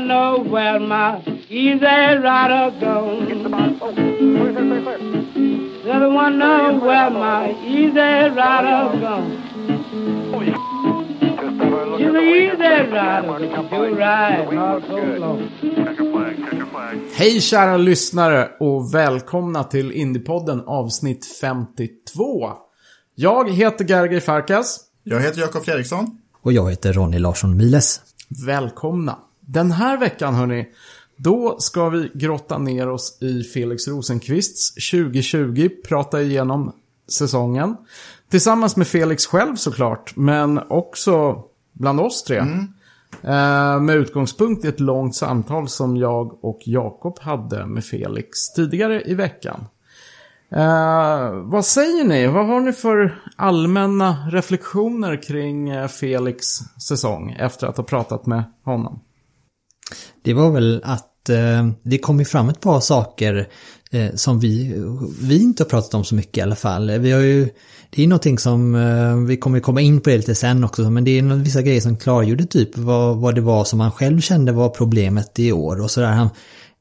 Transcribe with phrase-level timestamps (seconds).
[0.00, 3.28] Know where my easy rider gone.
[5.84, 9.30] I wanna know where my easy rider gone.
[11.98, 15.48] She's an easy rider, you ride not so long.
[17.14, 22.52] Hej kära lyssnare och välkomna till Indiepodden avsnitt 52.
[23.14, 24.80] Jag heter Gergij Farkas.
[25.04, 26.18] Jag heter Jakob Fredriksson.
[26.42, 28.00] Och jag heter Ronny Larsson Miles.
[28.46, 29.18] Välkomna.
[29.52, 30.68] Den här veckan hörni,
[31.16, 36.72] då ska vi grotta ner oss i Felix Rosenqvists 2020, prata igenom
[37.08, 37.76] säsongen.
[38.30, 42.38] Tillsammans med Felix själv såklart, men också bland oss tre.
[43.22, 49.02] Eh, med utgångspunkt i ett långt samtal som jag och Jakob hade med Felix tidigare
[49.02, 49.66] i veckan.
[50.50, 52.26] Eh, vad säger ni?
[52.26, 58.44] Vad har ni för allmänna reflektioner kring eh, Felix säsong efter att ha pratat med
[58.64, 59.00] honom?
[60.22, 63.48] Det var väl att eh, det kom ju fram ett par saker
[63.90, 64.74] eh, som vi,
[65.20, 66.90] vi inte har pratat om så mycket i alla fall.
[66.98, 67.48] Vi har ju,
[67.90, 71.04] det är någonting som, eh, vi kommer komma in på det lite sen också, men
[71.04, 74.52] det är vissa grejer som klargjorde typ vad, vad det var som han själv kände
[74.52, 76.08] var problemet i år och sådär.
[76.08, 76.30] Han,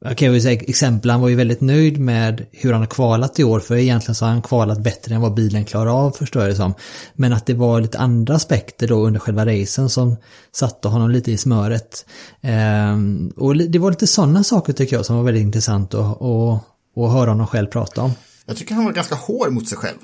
[0.05, 3.39] jag kan ju säga exempel, han var ju väldigt nöjd med hur han har kvalat
[3.39, 6.41] i år, för egentligen så har han kvalat bättre än vad bilen klarar av förstår
[6.41, 6.73] jag det som.
[7.13, 10.15] Men att det var lite andra aspekter då under själva racen som
[10.51, 12.05] satte honom lite i smöret.
[12.41, 16.63] Ehm, och det var lite sådana saker tycker jag som var väldigt intressant att, att,
[16.95, 18.11] att höra honom själv prata om.
[18.45, 19.97] Jag tycker han var ganska hård mot sig själv.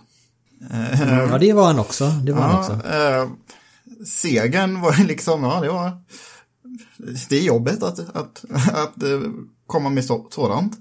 [1.30, 2.10] Ja, det var han också.
[2.10, 2.90] Det var han Ja, också.
[2.90, 3.30] eh,
[4.06, 5.92] segern var liksom, ja det var...
[7.30, 9.20] Det är jobbet att, att, att eh,
[9.68, 10.74] komma med så, sådant.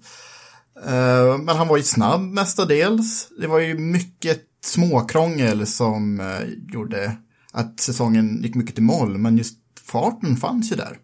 [0.86, 3.28] Eh, men han var ju snabb mestadels.
[3.40, 6.40] Det var ju mycket småkrångel som eh,
[6.72, 7.16] gjorde
[7.52, 9.18] att säsongen gick mycket till moll.
[9.18, 10.98] Men just farten fanns ju där.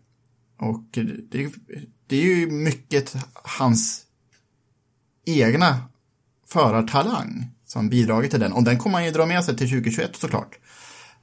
[0.60, 0.84] Och
[1.30, 1.50] det,
[2.06, 4.02] det är ju mycket hans
[5.26, 5.78] egna
[6.48, 8.52] förartalang som bidragit till den.
[8.52, 10.58] Och den kommer han ju dra med sig till 2021 såklart.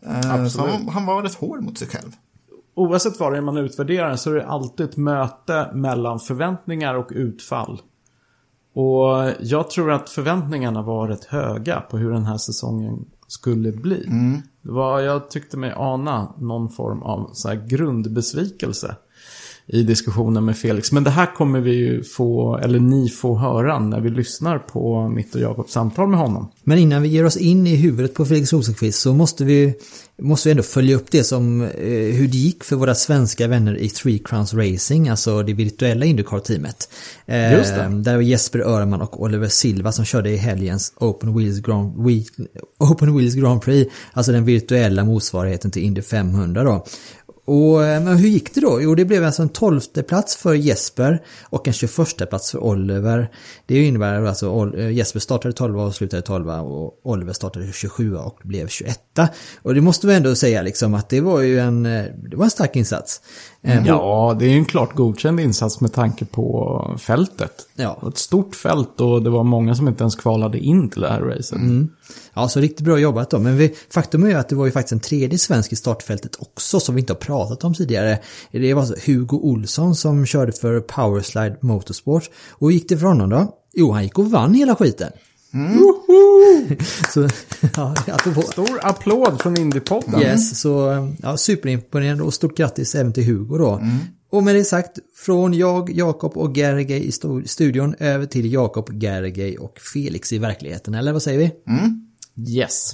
[0.06, 2.12] Eh, Så han, han var rätt hård mot sig själv.
[2.76, 7.08] Oavsett vad det är man utvärderar så är det alltid ett möte mellan förväntningar och
[7.12, 7.82] utfall.
[8.74, 14.06] Och jag tror att förväntningarna var rätt höga på hur den här säsongen skulle bli.
[14.62, 18.96] Det var, jag tyckte mig ana någon form av så grundbesvikelse
[19.70, 20.92] i diskussionen med Felix.
[20.92, 25.10] Men det här kommer vi ju få, eller ni få höra när vi lyssnar på
[25.10, 26.52] mitt och Jakobs samtal med honom.
[26.64, 29.74] Men innan vi ger oss in i huvudet på Felix Rosenqvist så måste vi,
[30.22, 31.70] måste vi ändå följa upp det som eh,
[32.16, 36.90] hur det gick för våra svenska vänner i Three Crowns Racing, alltså det virtuella Indycar-teamet.
[37.26, 37.88] Eh, Just det.
[38.04, 42.48] Där var Jesper Öhrman och Oliver Silva som körde i helgens Open Wheels Grand, Wheel-
[42.80, 46.86] Open Wheels Grand Prix, alltså den virtuella motsvarigheten till Indy 500 då.
[47.48, 48.82] Och eh, men hur gick det då?
[48.82, 53.32] Jo, det blev alltså en tolfte plats för Jesper och en 21 plats för Oliver.
[53.66, 58.40] Det innebär alltså eh, Jesper startade 12 och slutade 12 och Oliver startade 27 och
[58.44, 59.00] blev 21.
[59.62, 62.44] Och det måste vi ändå säga liksom att det var ju en, eh, det var
[62.44, 63.22] en stark insats.
[63.68, 67.52] Eh, Ja, det är ju en klart godkänd insats med tanke på fältet.
[67.76, 68.04] Ja.
[68.08, 71.22] Ett stort fält och det var många som inte ens kvalade in till det här
[71.22, 71.60] racet.
[72.34, 73.40] Ja, så riktigt bra jobbat då.
[73.40, 76.32] Men vi, faktum är ju att det var ju faktiskt en tredje svensk i startfältet
[76.40, 78.20] också som vi inte har pratat om tidigare.
[78.52, 82.30] Det var alltså Hugo Olsson som körde för Powerslide Motorsport.
[82.52, 83.54] Och hur gick det för honom då?
[83.74, 85.12] Jo, han gick och vann hela skiten.
[87.14, 87.28] så,
[87.76, 90.22] ja, apropå, Stor applåd från Indiepodden.
[90.22, 93.82] Yes, så ja, superimponerande och stort grattis även till Hugo då.
[94.32, 97.12] Och med det sagt, från jag, Jakob och Gergej i
[97.48, 101.52] studion över till Jakob, Gergej och Felix i verkligheten, eller vad säger vi?
[102.58, 102.92] Yes.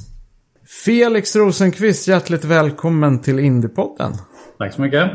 [0.85, 4.13] Felix Rosenqvist, hjärtligt välkommen till Indiepodden.
[4.57, 5.11] Tack så mycket.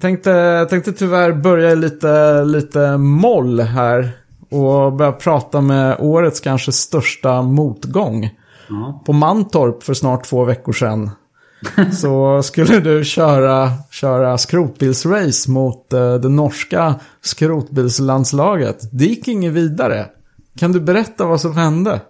[0.00, 4.10] Tänkte, tänkte tyvärr börja lite, lite moll här.
[4.54, 8.30] Och börja prata med årets kanske största motgång.
[8.68, 9.02] Ja.
[9.06, 11.10] På Mantorp för snart två veckor sedan.
[11.92, 18.88] så skulle du köra, köra skrotbilsrace mot eh, det norska skrotbilslandslaget.
[18.92, 20.06] Det gick inget vidare.
[20.58, 22.00] Kan du berätta vad som hände?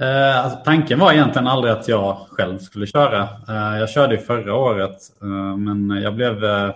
[0.00, 3.22] Eh, alltså, tanken var egentligen aldrig att jag själv skulle köra.
[3.22, 6.70] Eh, jag körde ju förra året, eh, men jag blev eh,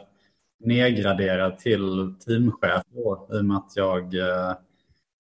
[0.65, 4.15] nedgraderad till teamchef då, i och med att jag,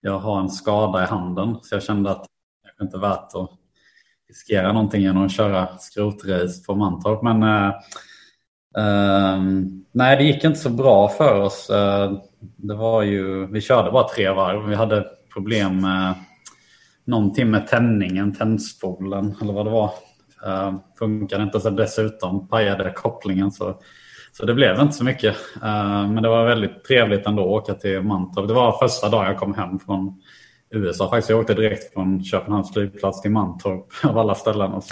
[0.05, 1.57] jag har en skada i handen.
[1.63, 2.27] Så jag kände att
[2.79, 3.51] det inte är värt att
[4.29, 7.23] riskera någonting genom att köra skrotrace på Mantorp.
[7.23, 7.69] Men eh,
[8.77, 9.43] eh,
[9.93, 11.71] nej, det gick inte så bra för oss.
[11.71, 14.69] Eh, det var ju, vi körde bara tre varv.
[14.69, 16.15] Vi hade problem med
[17.05, 19.91] någonting med tändningen, tändspolen eller vad det var.
[20.47, 23.81] Uh, funkade inte så dessutom pajade kopplingen så,
[24.37, 25.37] så det blev inte så mycket.
[25.57, 28.49] Uh, men det var väldigt trevligt ändå att åka till Mantorp.
[28.49, 30.23] Det var första dagen jag kom hem från
[30.71, 31.31] USA faktiskt.
[31.31, 34.71] Jag åkte direkt från Köpenhamns flygplats till Mantorp av alla ställen.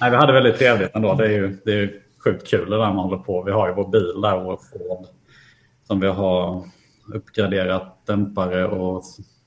[0.00, 1.14] Nej, vi hade väldigt trevligt ändå.
[1.14, 1.92] Det är ju det är
[2.24, 3.42] sjukt kul det där man håller på.
[3.42, 5.06] Vi har ju vår bil där, vår Ford,
[5.86, 6.64] som vi har
[7.14, 9.02] uppgraderat dämpare och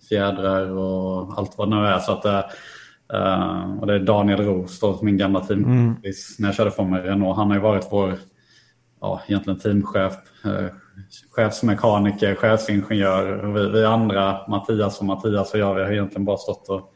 [0.10, 2.00] fjädrar och allt vad det nu är.
[2.00, 6.84] Så att, uh, och det är Daniel Roos, min gamla teamkompis, när jag körde för
[6.84, 7.38] mig Renault.
[7.38, 8.14] Han har ju varit vår
[9.01, 10.13] ja, egentligen teamchef,
[10.45, 10.67] uh,
[11.35, 13.45] chefsmekaniker, chefsingenjör.
[13.45, 16.91] Och vi, vi andra, Mattias och Mattias och jag, vi har egentligen bara stått och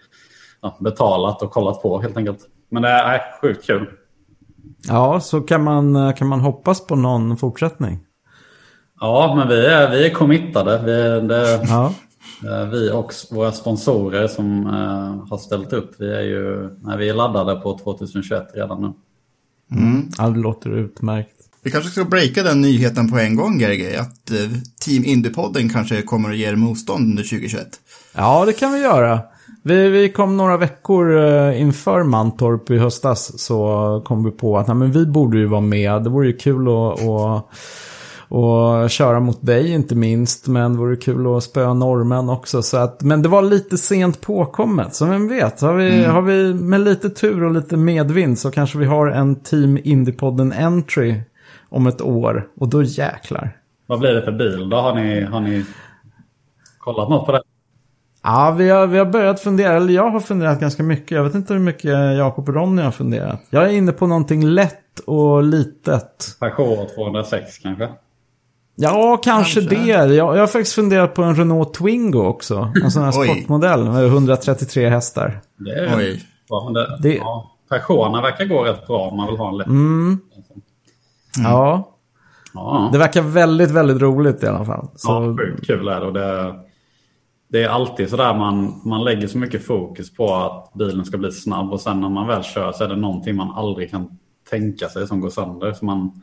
[0.61, 2.39] ja, betalat och kollat på helt enkelt.
[2.69, 3.89] Men det är äh, sjukt kul.
[4.87, 7.99] Ja, så kan man, kan man hoppas på någon fortsättning?
[8.99, 10.81] Ja, men vi är, vi är committade.
[10.85, 11.93] Vi, det, Ja.
[12.45, 17.09] Eh, Vi och våra sponsorer som eh, har ställt upp, vi är ju nej, vi
[17.09, 18.93] är laddade på 2021 redan nu.
[20.17, 21.40] ja, det låter utmärkt.
[21.63, 24.37] Vi kanske ska breaka den nyheten på en gång, Gerge, att eh,
[24.85, 27.67] Team Indie-podden kanske kommer att ge er motstånd under 2021.
[28.15, 29.19] Ja, det kan vi göra.
[29.63, 34.67] Vi, vi kom några veckor eh, inför Mantorp i höstas så kom vi på att
[34.67, 36.03] nej, men vi borde ju vara med.
[36.03, 37.45] Det vore ju kul att, att,
[38.37, 40.47] att köra mot dig inte minst.
[40.47, 42.61] Men det vore kul att spöa norrmän också.
[42.61, 44.95] Så att, men det var lite sent påkommet.
[44.95, 48.77] Så vem vet, har vi, har vi med lite tur och lite medvind så kanske
[48.77, 51.15] vi har en Team Indiepodden Entry
[51.71, 52.47] om ett år.
[52.57, 53.57] Och då jäklar.
[53.87, 54.77] Vad blir det för bil då?
[54.77, 55.65] Har ni, har ni
[56.77, 57.41] kollat något på det?
[58.23, 61.11] Ja, vi har, vi har börjat fundera, eller jag har funderat ganska mycket.
[61.11, 63.41] Jag vet inte hur mycket Jakob och Ronny har funderat.
[63.49, 66.37] Jag är inne på någonting lätt och litet.
[66.39, 67.89] Peugeot 206 kanske?
[68.75, 69.75] Ja, kanske, Kanske.
[69.75, 69.89] det.
[69.91, 72.71] Jag, jag har faktiskt funderat på en Renault Twingo också.
[72.83, 75.41] En sån här sportmodell med 133 hästar.
[75.57, 76.21] Det är Oj.
[76.49, 76.63] bra.
[76.63, 79.67] Men det, Det- Ja, Peugeotarna verkar gå rätt bra om man vill ha en lätt.
[81.37, 81.91] Ja,
[82.53, 84.87] Ja, det verkar väldigt, väldigt roligt i alla fall.
[84.95, 86.05] Så, ja, sjukt kul är det.
[86.05, 86.55] Och det.
[87.49, 91.31] Det är alltid sådär man, man lägger så mycket fokus på att bilen ska bli
[91.31, 94.17] snabb och sen när man väl kör så är det någonting man aldrig kan
[94.49, 95.73] tänka sig som går sönder.
[95.73, 96.21] Så man,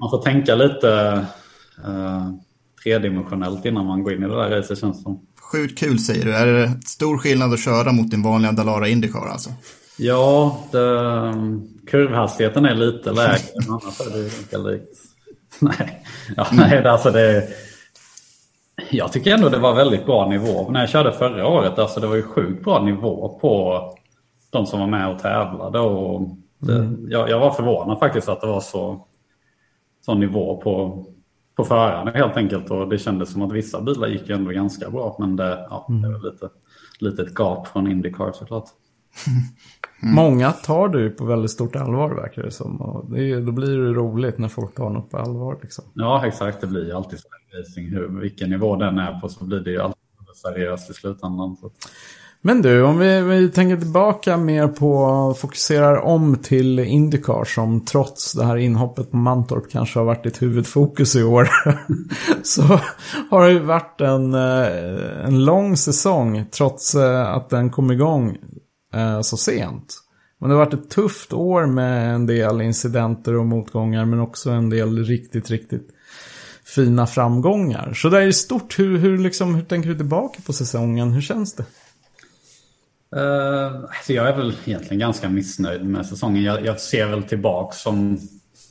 [0.00, 1.24] man får tänka lite
[1.84, 2.30] eh,
[2.84, 5.20] tredimensionellt innan man går in i det där racet känns det som.
[5.52, 6.34] Sjukt kul säger du.
[6.34, 9.50] Är det stor skillnad att köra mot din vanliga Dalara Indycar alltså?
[9.98, 10.78] Ja, det,
[11.90, 14.98] kurvhastigheten är lite lägre men annars är det ganska likt.
[15.60, 16.04] Nej,
[16.36, 17.48] ja, nej det, alltså det,
[18.90, 20.70] jag tycker ändå det var väldigt bra nivå.
[20.70, 23.82] När jag körde förra året, alltså det var ju sjukt bra nivå på
[24.50, 25.80] de som var med och tävlade.
[25.80, 26.28] Och
[26.58, 29.06] det, jag, jag var förvånad faktiskt att det var så,
[30.04, 31.04] så nivå på,
[31.56, 32.70] på förarna helt enkelt.
[32.70, 35.16] Och det kändes som att vissa bilar gick ändå ganska bra.
[35.18, 36.48] Men det, ja, det var lite
[37.00, 38.68] litet gap från Indycar såklart.
[40.02, 42.80] Många tar det ju på väldigt stort allvar verkar det som.
[42.80, 45.84] Och det är, då blir det roligt när folk tar något på allvar liksom.
[45.94, 46.60] Ja, exakt.
[46.60, 47.88] Det blir ju alltid så racing.
[47.88, 49.96] Hur, vilken nivå den är på så blir det ju alltid
[50.34, 51.56] seriöst i slutändan.
[51.60, 51.70] Så.
[52.42, 58.32] Men du, om vi, vi tänker tillbaka mer på, fokuserar om till Indycar som trots
[58.32, 61.48] det här inhoppet på Mantorp kanske har varit ditt huvudfokus i år.
[62.42, 62.62] så
[63.30, 68.36] har det ju varit en, eh, en lång säsong trots eh, att den kom igång
[68.94, 70.02] eh, så sent.
[70.38, 74.50] Men det har varit ett tufft år med en del incidenter och motgångar men också
[74.50, 75.88] en del riktigt, riktigt
[76.64, 77.92] fina framgångar.
[77.92, 81.12] Så det är i stort, hur, hur, liksom, hur tänker du tillbaka på säsongen?
[81.12, 81.64] Hur känns det?
[83.16, 86.42] Uh, alltså jag är väl egentligen ganska missnöjd med säsongen.
[86.42, 88.18] Jag, jag ser väl tillbaka som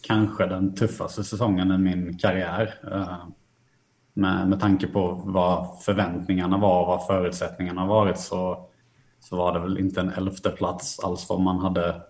[0.07, 2.79] kanske den tuffaste säsongen i min karriär.
[2.93, 3.25] Uh,
[4.13, 8.68] med, med tanke på vad förväntningarna var och vad förutsättningarna har varit så,
[9.19, 12.01] så var det väl inte en elfte plats alls vad man hade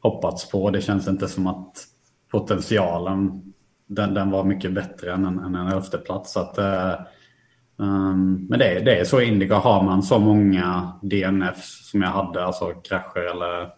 [0.00, 0.70] hoppats på.
[0.70, 1.84] Det känns inte som att
[2.30, 3.52] potentialen
[3.86, 6.32] den, den var mycket bättre än en, än en elfte plats.
[6.32, 7.06] Så att, uh,
[7.80, 12.44] Um, men det, det är så indiga, Har man så många DNFs som jag hade,
[12.44, 13.70] alltså krascher eller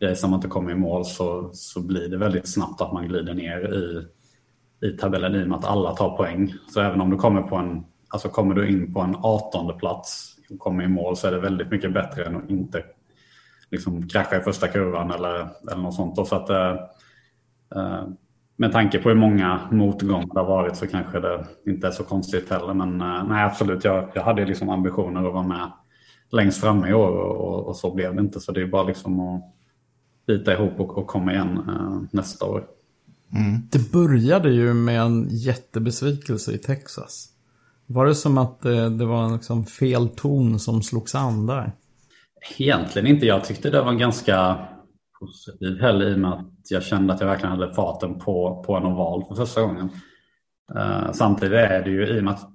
[0.00, 3.34] grejer som inte kommer i mål så, så blir det väldigt snabbt att man glider
[3.34, 4.06] ner i,
[4.86, 6.54] i tabellen i och med att alla tar poäng.
[6.68, 10.33] Så även om du kommer på en, alltså kommer du in på en 18 plats
[10.54, 12.84] och kommer i mål så är det väldigt mycket bättre än att inte
[13.70, 16.18] liksom krascha i första kurvan eller, eller något sånt.
[16.18, 16.80] Och så att, uh,
[17.76, 18.08] uh,
[18.56, 22.04] med tanke på hur många motgångar det har varit så kanske det inte är så
[22.04, 22.74] konstigt heller.
[22.74, 25.72] Men uh, nej, absolut, jag, jag hade liksom ambitioner att vara med
[26.32, 28.40] längst fram i år och, och, och, så blev det inte.
[28.40, 29.42] Så det är bara liksom att
[30.26, 32.66] bita ihop och, och komma igen nästa år.
[33.34, 33.60] Mm.
[33.70, 37.33] Det började ju med en jättebesvikelse i Texas.
[37.86, 41.72] Var det som att eh, det, var en liksom fel ton som slogs an där?
[42.58, 43.26] Egentligen inte.
[43.26, 44.56] Jag tyckte det var en ganska
[45.20, 48.76] positiv helg i och med att jag kände att jag verkligen hade farten på, på
[48.76, 49.90] en oval för första gången.
[50.74, 52.48] Uh, samtidigt är det ju i och med att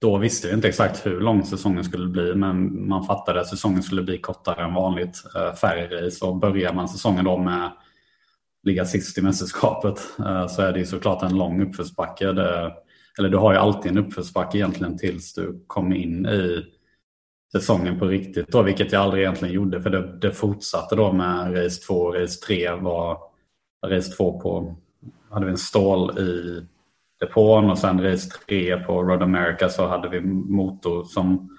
[0.00, 3.82] då visste vi inte exakt hur lång säsongen skulle bli men man fattade att säsongen
[3.82, 7.70] skulle bli kortare än vanligt, uh, färre race och börjar man säsongen då med
[8.62, 12.32] ligga sist i mästerskapet uh, så är det ju såklart en lång uppförsbacke.
[12.32, 12.72] Det,
[13.18, 16.64] eller du har ju alltid en uppförsbacke egentligen tills du kommer in i
[17.52, 19.82] säsongen på riktigt då, vilket jag aldrig egentligen gjorde.
[19.82, 23.18] För det, det fortsatte då med race 2 och race 3 var
[23.86, 24.76] race 2 på,
[25.30, 26.62] hade vi en stål i
[27.20, 31.56] depån och sen race 3 på Road America så hade vi motor som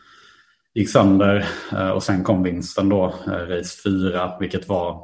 [0.74, 1.48] gick sönder.
[1.72, 5.04] Eh, och sen kom vinsten då, eh, race 4, vilket var,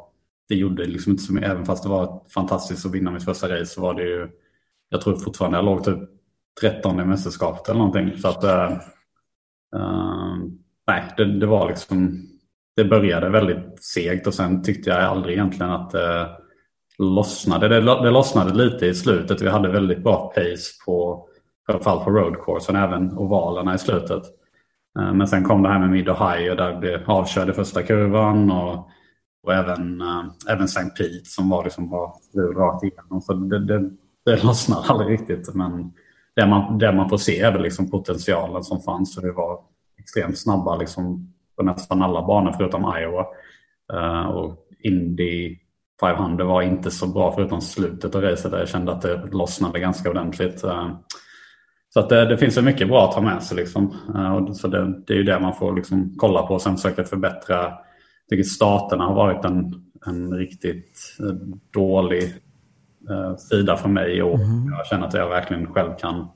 [0.49, 3.49] det gjorde liksom inte så mycket, även fast det var fantastiskt att vinna mitt första
[3.49, 4.29] race så var det ju,
[4.89, 6.14] jag tror fortfarande jag låg typ
[6.61, 8.17] 13 i mästerskapet eller någonting.
[8.17, 8.77] Så att, uh,
[10.87, 12.25] nej, det, det, var liksom,
[12.75, 16.29] det började väldigt segt och sen tyckte jag aldrig egentligen att det
[16.97, 17.67] lossnade.
[17.67, 19.41] Det, det lossnade lite i slutet.
[19.41, 21.27] Vi hade väldigt bra pace på
[21.65, 24.23] framförallt på roadcoursen, även ovalerna i slutet.
[25.13, 28.51] Men sen kom det här med mid och high och där det avkörde första kurvan
[28.51, 28.89] och,
[29.43, 30.01] och även,
[30.49, 30.89] även St.
[30.97, 32.11] Pete som var liksom bara
[32.55, 33.21] rakt igenom.
[33.21, 33.89] Så det, det,
[34.25, 35.55] det lossnade aldrig riktigt.
[35.55, 35.93] Men
[36.35, 39.15] det man, det man får se är väl liksom potentialen som fanns.
[39.15, 39.59] För vi var
[39.99, 43.25] extremt snabba liksom på nästan alla banor förutom Iowa.
[43.93, 45.57] Uh, och Indy
[45.99, 49.79] 500 var inte så bra förutom slutet av racet där jag kände att det lossnade
[49.79, 50.63] ganska ordentligt.
[50.63, 50.97] Uh,
[51.89, 53.57] så att det, det, finns så mycket bra att ta med sig.
[53.57, 53.95] Liksom.
[54.15, 57.03] Uh, så det, det, är ju det man får liksom kolla på och sen försöka
[57.03, 57.55] förbättra.
[57.57, 59.73] Jag tycker staterna har varit en,
[60.05, 61.17] en riktigt
[61.73, 62.33] dålig
[63.09, 64.73] eh, sida för mig och mm.
[64.77, 66.27] jag känner att jag verkligen själv kan,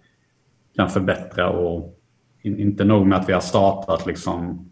[0.76, 2.00] kan förbättra och
[2.42, 4.66] in, inte nog med att vi har startat liksom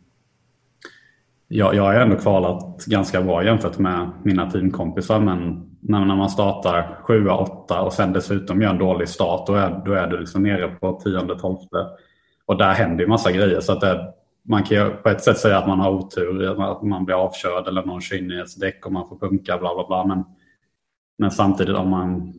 [1.48, 6.30] jag, jag har ändå kvalat ganska bra jämfört med mina teamkompisar men när, när man
[6.30, 10.20] startar 7 8 och sen dessutom gör en dålig start då är, då är du
[10.20, 11.58] liksom nere på 10-12
[12.46, 14.14] och där händer ju massa grejer så att det,
[14.48, 17.68] man kan ju på ett sätt säga att man har otur, att man blir avkörd
[17.68, 20.06] eller någon kör in i ett däck och man får punka bla bla bla.
[20.06, 20.24] Men
[21.18, 22.34] men samtidigt om man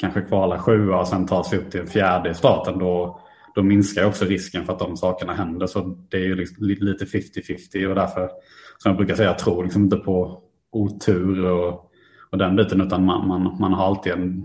[0.00, 3.20] kanske kvalar sjua och sen tar sig upp till en fjärde i starten då,
[3.54, 5.66] då minskar också risken för att de sakerna händer.
[5.66, 8.30] Så det är ju liksom lite 50-50 och därför
[8.78, 11.90] som jag brukar säga, jag tror liksom inte på otur och,
[12.30, 14.44] och den biten utan man, man, man har alltid en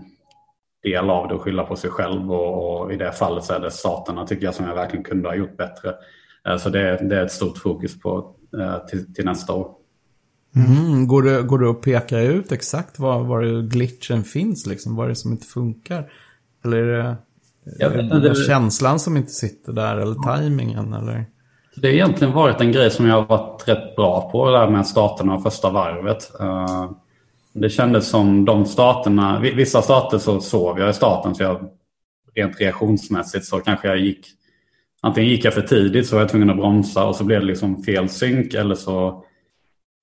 [0.82, 3.60] del av det att skylla på sig själv och, och i det fallet så är
[3.60, 5.94] det saterna tycker jag som jag verkligen kunde ha gjort bättre.
[6.48, 9.85] Eh, så det, det är ett stort fokus på eh, till, till nästa år.
[10.56, 14.66] Mm, går, det, går det att peka ut exakt var, var glitchen finns?
[14.66, 14.96] Liksom?
[14.96, 16.10] Vad är det som inte funkar?
[16.64, 17.16] Eller är
[17.78, 20.92] det, är det, det känslan som inte sitter där eller tajmingen?
[20.92, 21.24] Eller?
[21.76, 24.70] Det har egentligen varit en grej som jag har varit rätt bra på, det där
[24.70, 26.30] med starten av första varvet.
[26.40, 26.90] Uh,
[27.52, 31.68] det kändes som de starterna, vissa starter så sov jag i starten så jag
[32.34, 34.26] rent reaktionsmässigt så kanske jag gick,
[35.00, 37.46] antingen gick jag för tidigt så var jag tvungen att bromsa och så blev det
[37.46, 39.24] liksom fel synk eller så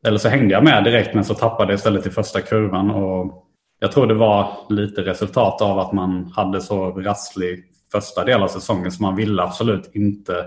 [0.08, 2.92] eller så hängde jag med direkt men så tappade jag istället i första kurvan.
[2.92, 3.48] Och
[3.80, 8.48] jag tror det var lite resultat av att man hade så rasslig första del av
[8.48, 10.46] säsongen så man ville absolut inte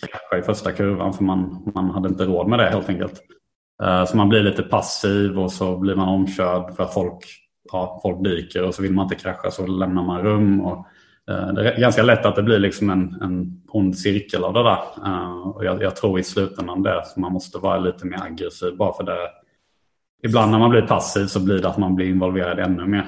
[0.00, 3.22] krascha i första kurvan för man, man hade inte råd med det helt enkelt.
[3.82, 7.24] Eh, så man blir lite passiv och så blir man omkörd för att folk,
[7.72, 10.60] ja, folk dyker och så vill man inte krascha så lämnar man rum.
[10.60, 10.86] Och
[11.28, 14.62] Eh, det är ganska lätt att det blir liksom en, en ond cirkel av det
[14.62, 14.78] där.
[15.06, 18.76] Eh, och jag, jag, tror i slutändan det, så man måste vara lite mer aggressiv
[18.76, 19.18] bara för det.
[20.22, 23.06] Ibland när man blir passiv så blir det att man blir involverad ännu mer.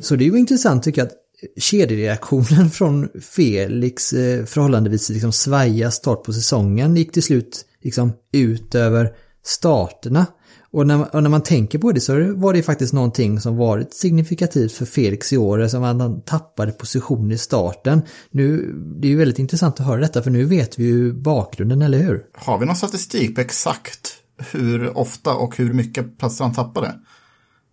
[0.00, 5.90] Så det är ju intressant tycker jag att kedjereaktionen från Felix eh, förhållandevis liksom svaja
[5.90, 9.12] start på säsongen gick till slut liksom ut över
[9.44, 10.26] starterna.
[10.70, 13.94] Och när, och när man tänker på det så var det faktiskt någonting som varit
[13.94, 18.02] signifikativt för Felix i år, som att han tappade position i starten.
[18.30, 21.82] Nu, det är ju väldigt intressant att höra detta, för nu vet vi ju bakgrunden,
[21.82, 22.24] eller hur?
[22.34, 24.14] Har vi någon statistik på exakt
[24.52, 26.86] hur ofta och hur mycket platser han tappade?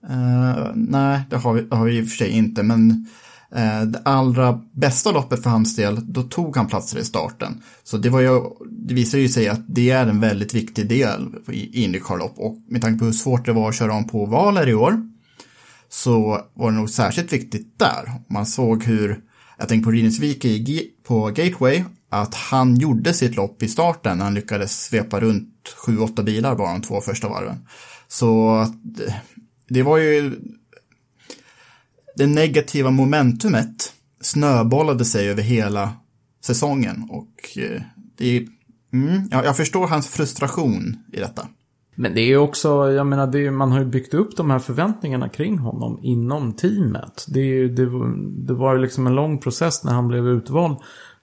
[0.09, 2.95] Uh, nej, det har, vi, det har vi i och för sig inte, men uh,
[3.55, 7.63] Eh, det allra bästa loppet för hans del, då tog han platser i starten.
[7.83, 11.35] Så det, var ju, det visar ju sig att det är en väldigt viktig del
[11.51, 14.69] i Indycar-lopp och med tanke på hur svårt det var att köra om på ovaler
[14.69, 15.09] i år
[15.89, 18.11] så var det nog särskilt viktigt där.
[18.29, 19.19] Man såg hur,
[19.57, 20.45] jag tänker på Rinnesvik
[21.07, 25.49] på Gateway, att han gjorde sitt lopp i starten när han lyckades svepa runt
[25.87, 27.57] 7-8 bilar bara de två första varven.
[28.07, 28.65] Så
[29.69, 30.39] det var ju
[32.15, 35.93] det negativa momentumet snöbollade sig över hela
[36.45, 37.81] säsongen och eh,
[38.17, 38.47] det är,
[38.93, 41.47] mm, jag förstår hans frustration i detta.
[41.95, 44.49] Men det är ju också, jag menar, det är, man har ju byggt upp de
[44.49, 47.25] här förväntningarna kring honom inom teamet.
[47.27, 47.85] Det, är, det,
[48.47, 50.77] det var ju liksom en lång process när han blev utvald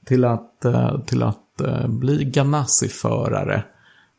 [0.07, 3.65] till att, eh, till att eh, bli Ganassi-förare.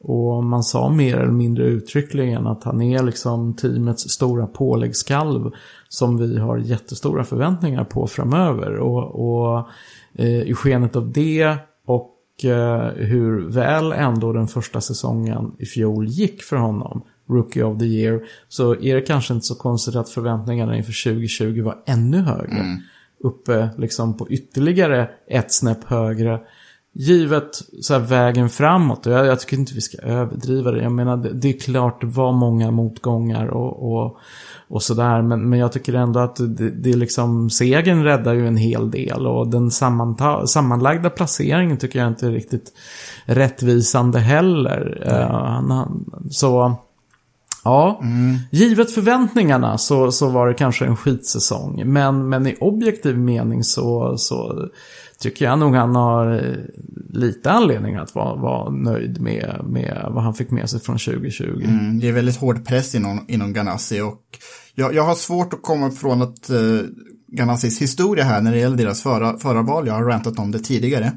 [0.05, 5.51] Och man sa mer eller mindre uttryckligen att han är liksom teamets stora påläggskalv
[5.89, 8.75] som vi har jättestora förväntningar på framöver.
[8.75, 9.67] Och, och
[10.13, 16.07] eh, i skenet av det och eh, hur väl ändå den första säsongen i fjol
[16.07, 20.09] gick för honom, Rookie of the Year, så är det kanske inte så konstigt att
[20.09, 22.59] förväntningarna inför 2020 var ännu högre.
[22.59, 22.77] Mm.
[23.19, 26.39] Uppe liksom på ytterligare ett snäpp högre
[26.93, 29.05] givet så vägen framåt.
[29.05, 30.83] Och jag, jag, tycker inte vi ska överdriva det.
[30.83, 34.17] Jag menar, det, det är klart det var många motgångar och, och,
[34.67, 35.21] och sådär.
[35.21, 38.91] Men, men jag tycker ändå att det, det är liksom, segern räddar ju en hel
[38.91, 39.27] del.
[39.27, 39.71] Och den
[40.47, 42.73] sammanlagda placeringen tycker jag inte är riktigt
[43.25, 45.03] rättvisande heller.
[45.07, 45.87] Uh,
[46.29, 46.75] så...
[47.65, 48.37] Ja, mm.
[48.51, 51.83] givet förväntningarna så, så var det kanske en skitsäsong.
[51.85, 54.67] Men, men i objektiv mening så, så
[55.23, 56.55] tycker jag nog han har eh,
[57.09, 61.43] lite anledning att vara, vara nöjd med, med vad han fick med sig från 2020.
[61.63, 64.21] Mm, det är väldigt hård press inom, inom Ganassi och
[64.75, 66.57] jag, jag har svårt att komma från att eh,
[67.27, 69.87] Ganassis historia här när det gäller deras föra, förarval.
[69.87, 71.11] Jag har rantat om det tidigare.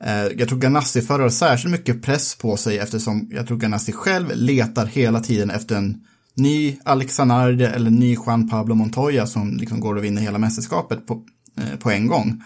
[0.00, 4.26] Eh, jag tror Ganassi-förare har särskilt mycket press på sig eftersom jag tror Ganassi själv
[4.34, 5.96] letar hela tiden efter en
[6.34, 11.22] ny Alexander eller ny Juan Pablo Montoya som liksom går och vinner hela mästerskapet på,
[11.56, 12.42] eh, på en gång.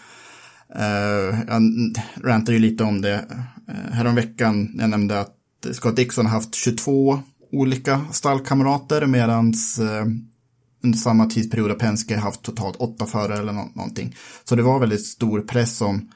[0.78, 1.62] Uh, jag
[2.24, 3.14] rantade ju lite om det
[3.68, 4.74] uh, häromveckan.
[4.78, 5.36] Jag nämnde att
[5.72, 10.06] Scott Dixon har haft 22 olika stallkamrater medan uh, eh,
[10.84, 14.16] under samma tidsperiod har Penske haft totalt åtta förare eller no någonting.
[14.44, 16.10] Så det var väldigt stor press som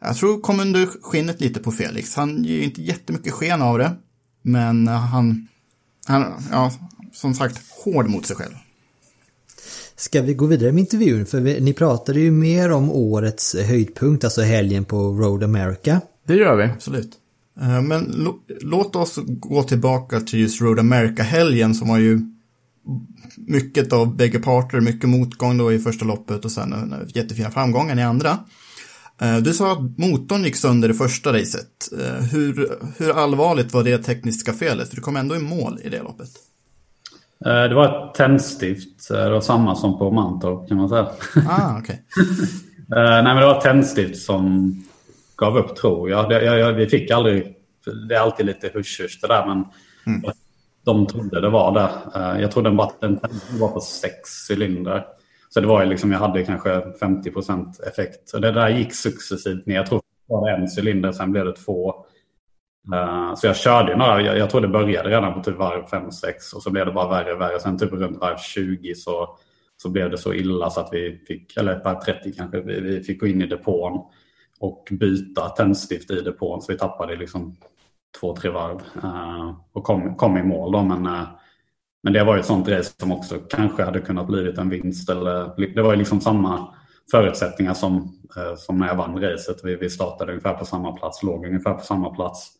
[0.00, 2.16] jag tror kom under skinnet lite på Felix.
[2.16, 3.92] Han ger ju inte jättemycket sken av det.
[4.42, 5.48] Men han,
[6.06, 6.72] han ja,
[7.12, 8.54] som sagt, hård mot sig själv.
[10.00, 11.26] Ska vi gå vidare med intervjun?
[11.26, 16.00] För vi, ni pratade ju mer om årets höjdpunkt, alltså helgen på Road America.
[16.26, 16.64] Det gör vi.
[16.64, 17.12] Absolut.
[17.60, 18.28] Eh, men
[18.60, 22.20] låt oss gå tillbaka till just Road America-helgen som var ju
[23.36, 28.02] mycket av bägge parter, mycket motgång då i första loppet och sen jättefina framgångar i
[28.02, 28.38] andra.
[29.20, 31.92] Eh, du sa att motorn gick sönder i första racet.
[31.98, 34.88] Eh, hur, hur allvarligt var det tekniska felet?
[34.88, 36.30] För du kom ändå i mål i det loppet.
[37.46, 39.10] Eh, det var ett tändstift.
[39.10, 41.08] Eh, det var samma som på Mantorp kan man säga.
[41.48, 41.96] Ah, okay.
[42.88, 44.74] Nej, men det var ett tändstift som
[45.36, 46.28] gav upp tror jag.
[46.28, 47.56] Det, jag, vi fick aldrig...
[48.08, 49.64] Det är alltid lite husch det där, men
[50.06, 50.30] mm.
[50.84, 52.18] de trodde det var det.
[52.20, 53.20] Eh, jag trodde bara den
[53.60, 55.04] var på sex cylinder.
[55.54, 58.34] Så det var ju liksom, jag hade kanske 50% effekt.
[58.34, 59.74] Och det där gick successivt ner.
[59.74, 59.98] Jag tror
[60.28, 62.06] det var en cylinder, sen blev det två.
[62.88, 66.54] Uh, så jag körde några, jag, jag tror det började redan på typ varv 5-6
[66.54, 67.60] och så blev det bara värre och värre.
[67.60, 69.38] Sen typ runt varv 20 så,
[69.76, 73.00] så blev det så illa så att vi fick, eller varv 30 kanske, vi, vi
[73.02, 74.00] fick gå in i depån
[74.60, 76.62] och byta tändstift i depån.
[76.62, 77.56] Så vi tappade liksom
[78.20, 80.82] två, tre varv uh, och kom, kom i mål då.
[80.82, 81.22] Men, uh,
[82.02, 85.10] men det var ju ett sånt race som också kanske hade kunnat blivit en vinst.
[85.10, 86.74] Eller, det var ju liksom samma
[87.10, 88.18] förutsättningar som,
[88.56, 89.60] som när jag vann racet.
[89.64, 92.59] Vi, vi startade ungefär på samma plats, låg ungefär på samma plats.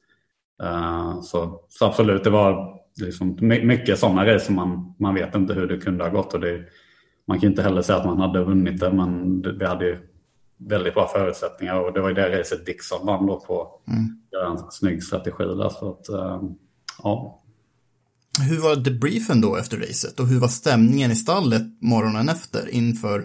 [0.62, 5.54] Uh, så, så, absolut, det var liksom mycket sådana race som man, man vet inte
[5.54, 6.34] hur det kunde ha gått.
[6.34, 6.64] Och det,
[7.26, 9.98] man kan inte heller säga att man hade vunnit det, men vi hade ju
[10.68, 13.80] väldigt bra förutsättningar och det var ju det racet Dixon vann då på.
[13.88, 14.16] Mm.
[14.50, 15.68] en snygg strategi där.
[15.68, 16.50] Så att, uh,
[17.02, 17.42] ja.
[18.48, 23.24] Hur var debriefen då efter racet och hur var stämningen i stallet morgonen efter inför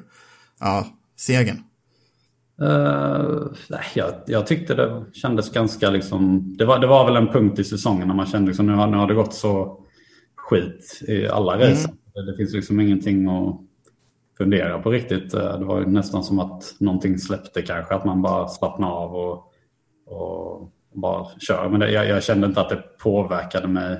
[0.59, 1.63] ja, segern?
[2.61, 7.27] Uh, nej, jag, jag, tyckte det kändes ganska liksom, det var, det var väl en
[7.27, 9.83] punkt i säsongen när man kände liksom nu har, nu har det gått så
[10.35, 11.89] skit i alla race.
[12.15, 12.25] Mm.
[12.25, 13.59] Det finns liksom ingenting att
[14.37, 15.31] fundera på riktigt.
[15.31, 19.53] Det var nästan som att någonting släppte kanske, att man bara slappnade av och,
[20.05, 21.69] och bara kör.
[21.69, 23.99] Men det, jag, jag, kände inte att det påverkade mig.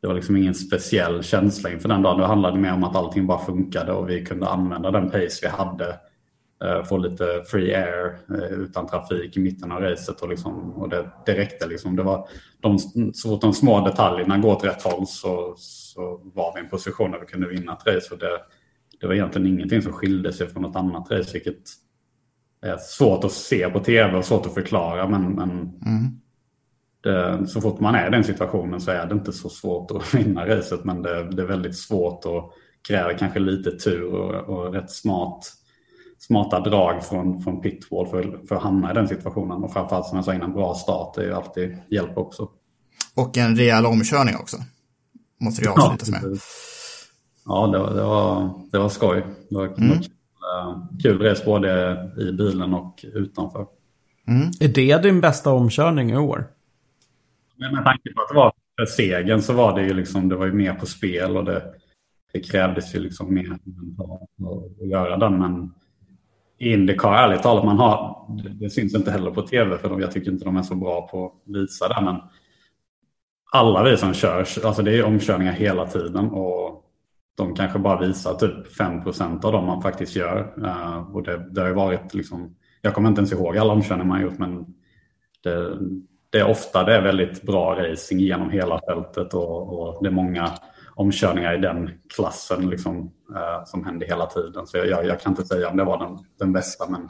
[0.00, 2.20] Det var liksom ingen speciell känsla inför den dagen.
[2.20, 5.48] Det handlade mer om att allting bara funkade och vi kunde använda den pace vi
[5.48, 6.11] hade Eh,
[6.84, 10.20] få lite free air eh, utan trafik i mitten av racet.
[10.20, 11.66] Och, liksom, och det, det räckte.
[11.66, 11.96] Liksom.
[11.96, 12.28] Det var
[12.60, 12.78] de,
[13.14, 16.70] så fort de små detaljerna går åt rätt håll så, så var vi i en
[16.70, 18.14] position där vi kunde vinna ett race.
[18.14, 18.40] Och det,
[19.00, 21.32] det var egentligen ingenting som skilde sig från något annat race.
[21.32, 21.62] Vilket
[22.62, 25.08] är svårt att se på tv och svårt att förklara.
[25.08, 26.20] Men, men mm.
[27.02, 30.14] det, så fort man är i den situationen så är det inte så svårt att
[30.14, 30.84] vinna racet.
[30.84, 32.52] Men det, det är väldigt svårt och
[32.88, 35.61] kräver kanske lite tur och, och rätt smart
[36.26, 39.64] smarta drag från, från pitwall för, för att hamna i den situationen.
[39.64, 42.48] Och framförallt som jag sa innan, bra start är ju alltid hjälp också.
[43.14, 44.56] Och en rejäl omkörning också.
[45.40, 46.38] Måste det avslutas ja, med.
[47.46, 49.24] Ja, det var, det var, det var skoj.
[49.48, 49.76] Det var, mm.
[49.76, 53.66] kul, uh, kul race både i bilen och utanför.
[54.28, 54.50] Mm.
[54.60, 56.46] Är det din bästa omkörning i år?
[57.56, 60.36] Men med tanke på att det var för segern så var det ju liksom, det
[60.36, 61.62] var ju mer på spel och det,
[62.32, 65.38] det krävdes ju liksom mer att göra den.
[65.38, 65.74] Men
[66.62, 68.26] Indycar, ärligt talat, man har,
[68.60, 71.26] det syns inte heller på tv för jag tycker inte de är så bra på
[71.26, 72.00] att visa det.
[72.02, 72.16] Men
[73.52, 76.84] alla vi som kör, alltså det är omkörningar hela tiden och
[77.36, 80.54] de kanske bara visar typ 5% av dem man faktiskt gör.
[80.58, 84.16] Uh, och det, det har varit liksom, jag kommer inte ens ihåg alla omkörningar man
[84.16, 84.66] har gjort men
[85.42, 85.78] det,
[86.30, 90.12] det är ofta det är väldigt bra racing genom hela fältet och, och det är
[90.12, 90.50] många
[90.94, 92.98] omkörningar i den klassen liksom,
[93.30, 94.66] uh, som hände hela tiden.
[94.66, 97.02] Så jag, jag, jag, kan inte säga om det var den, den bästa, men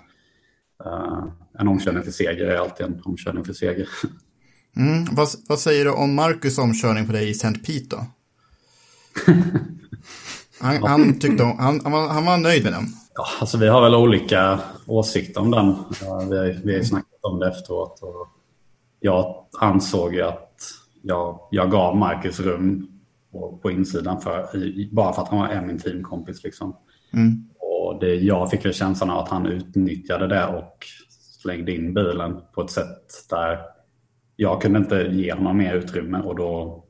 [0.87, 1.25] uh,
[1.59, 3.89] en omkörning för seger är alltid en omkörning för seger.
[4.77, 7.53] Mm, vad, vad, säger du om Marcus omkörning på dig i St.
[7.53, 8.07] Pete då?
[10.61, 12.85] han, han, tyckte om, han, han, var, han var nöjd med den.
[13.15, 15.75] Ja, alltså vi har väl olika åsikter om den.
[16.01, 18.03] Vi, har, vi har snackat om det efteråt.
[18.03, 18.29] Och
[19.01, 20.61] jag ansåg ju att
[21.03, 22.92] jag, jag gav Marcus rum
[23.33, 24.47] på, på insidan för,
[24.95, 26.45] bara för att han var min teamkompis.
[26.45, 26.77] Liksom.
[27.13, 27.49] Mm.
[27.59, 30.79] Och det, jag fick väl känslan av att han utnyttjade det och
[31.41, 33.59] slängde in bilen på ett sätt där
[34.37, 36.85] jag kunde inte ge honom mer utrymme och då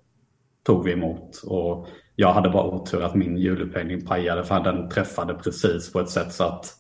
[0.67, 1.43] tog vi emot.
[1.47, 6.11] Och jag hade bara otur att min hjulupphängning pajade för den träffade precis på ett
[6.11, 6.77] sätt så att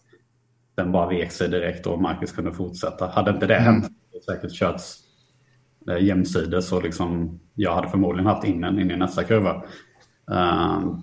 [0.75, 3.07] den bara vek sig direkt och Marcus kunde fortsätta.
[3.07, 4.99] Hade inte det hänt hade det säkert körts
[5.91, 9.55] eh, jämsides och liksom jag hade förmodligen haft in in i nästa kurva.
[10.31, 10.99] Uh,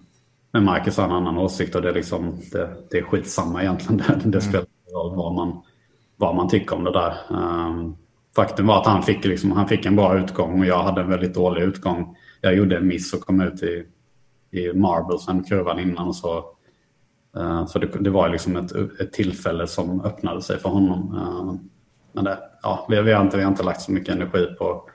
[0.51, 3.97] men Marcus har en annan åsikt och det är, liksom, det, det är skitsamma egentligen.
[4.23, 5.61] Det, det spelar ingen roll vad man,
[6.17, 7.13] vad man tycker om det där.
[7.29, 7.95] Um,
[8.35, 11.09] faktum var att han fick, liksom, han fick en bra utgång och jag hade en
[11.09, 12.15] väldigt dålig utgång.
[12.41, 13.85] Jag gjorde en miss och kom ut i,
[14.51, 16.13] i marbles, en kurvan innan.
[16.13, 16.37] Så,
[17.37, 21.15] uh, så det, det, var liksom ett, ett tillfälle som öppnade sig för honom.
[21.15, 21.55] Uh,
[22.11, 24.88] men det, ja, vi, vi, har inte, vi har inte lagt så mycket energi på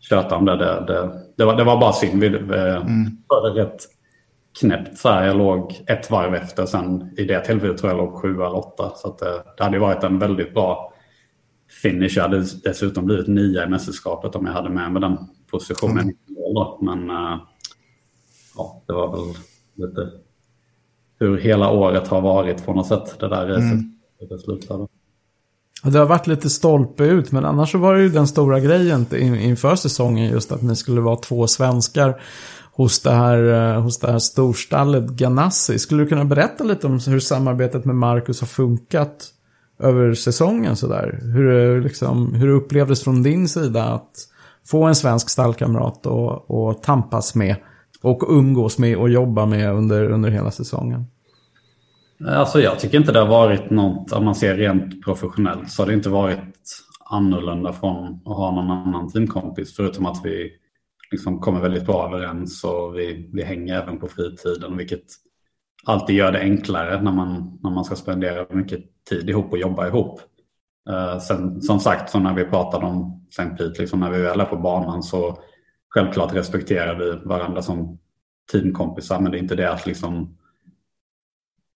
[0.00, 0.56] tjöta om det.
[0.56, 2.20] Det, det, det, var, det var bara synd.
[2.20, 3.16] Vi eh, mm.
[3.28, 3.76] förde rätt
[4.60, 4.98] knäppt.
[4.98, 5.26] Så här.
[5.26, 6.66] Jag låg ett varv efter.
[6.66, 8.92] Sen i det tillfället tror jag låg sju eller åtta.
[8.96, 10.92] Så att, det, eh, det hade varit en väldigt bra
[11.82, 12.12] finish.
[12.16, 15.18] Jag hade dessutom blivit nia i mästerskapet om jag hade med mig den
[15.50, 15.98] positionen.
[15.98, 16.14] Mm.
[16.80, 17.38] Men uh,
[18.56, 19.34] ja, det var väl
[19.74, 20.10] lite
[21.20, 23.20] hur hela året har varit på något sätt.
[23.20, 23.62] Det där racet.
[23.62, 24.38] Mm.
[24.38, 24.88] Slutade.
[25.82, 29.06] Det har varit lite stolpe ut, men annars så var det ju den stora grejen
[29.36, 32.20] inför säsongen just att ni skulle vara två svenskar
[32.72, 35.78] hos det här, eh, hos det här storstallet Ganassi.
[35.78, 39.26] Skulle du kunna berätta lite om hur samarbetet med Marcus har funkat
[39.78, 41.20] över säsongen sådär?
[41.22, 44.10] Hur, eh, liksom, hur det upplevdes från din sida att
[44.66, 47.56] få en svensk stallkamrat och, och tampas med
[48.02, 51.06] och umgås med och jobba med under, under hela säsongen?
[52.26, 55.86] Alltså jag tycker inte det har varit något, om man ser rent professionellt, så har
[55.86, 56.54] det inte varit
[57.10, 59.76] annorlunda från att ha någon annan teamkompis.
[59.76, 60.52] Förutom att vi
[61.10, 64.76] liksom kommer väldigt bra överens och vi, vi hänger även på fritiden.
[64.76, 65.04] Vilket
[65.84, 69.86] alltid gör det enklare när man, när man ska spendera mycket tid ihop och jobba
[69.86, 70.20] ihop.
[70.90, 73.48] Uh, sen som sagt, så när vi pratade om St.
[73.48, 75.38] Pete, liksom när vi väl är på banan så
[75.88, 77.98] självklart respekterar vi varandra som
[78.52, 79.20] teamkompisar.
[79.20, 80.37] Men det är inte det att liksom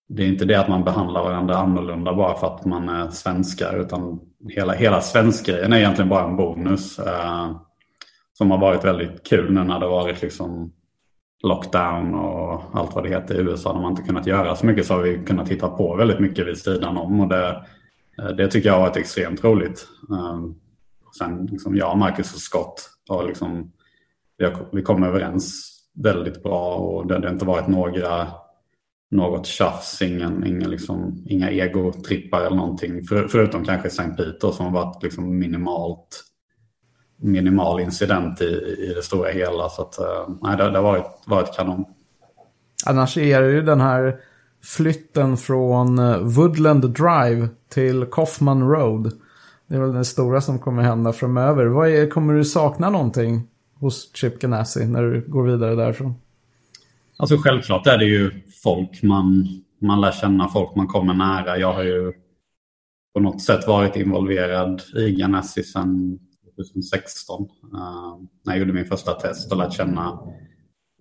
[0.08, 3.80] det är inte det att man behandlar varandra annorlunda bara för att man är svenskar.
[3.80, 6.98] Utan hela, hela svenskgrejen är egentligen bara en bonus.
[6.98, 7.50] Eh,
[8.32, 10.72] som har varit väldigt kul nu när det varit liksom
[11.42, 13.72] lockdown och allt vad det heter i USA.
[13.72, 16.46] När man inte kunnat göra så mycket så har vi kunnat titta på väldigt mycket
[16.46, 17.20] vid sidan om.
[17.20, 17.64] Och det,
[18.18, 19.86] eh, det tycker jag har varit extremt roligt.
[20.10, 20.40] Eh,
[21.18, 23.72] sen liksom jag, Marcus och Scott har liksom,
[24.38, 28.28] vi, har, vi kom överens väldigt bra och det har inte varit några
[29.12, 33.04] något tjafs, ingen, ingen liksom, inga egotrippar eller någonting.
[33.04, 36.24] För, förutom kanske Saint Peter som har varit liksom minimalt
[37.22, 38.44] minimal incident i,
[38.78, 39.68] i det stora hela.
[39.68, 41.84] Så att, eh, nej, det, det har varit, varit kanon.
[42.86, 44.16] Annars är det ju den här
[44.64, 49.12] flytten från eh, Woodland Drive till Kaufman Road.
[49.66, 51.66] Det är väl det stora som kommer hända framöver.
[51.66, 56.14] Vad är, kommer du sakna någonting hos Chip Ganassi när du går vidare därifrån?
[57.22, 58.30] Alltså självklart är det ju
[58.62, 59.48] folk man,
[59.80, 61.58] man lär känna, folk man kommer nära.
[61.58, 62.12] Jag har ju
[63.14, 66.18] på något sätt varit involverad i Ganassi sedan
[66.56, 67.48] 2016 eh,
[68.44, 70.08] när jag gjorde min första test och lärt känna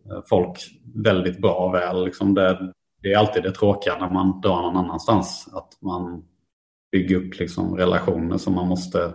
[0.06, 0.58] eh, folk
[0.96, 2.06] väldigt bra och väl.
[2.06, 5.50] Liksom det, det, är alltid det tråkiga när man drar någon annanstans.
[5.54, 6.24] Att man
[6.92, 9.14] bygger upp liksom relationer som man måste,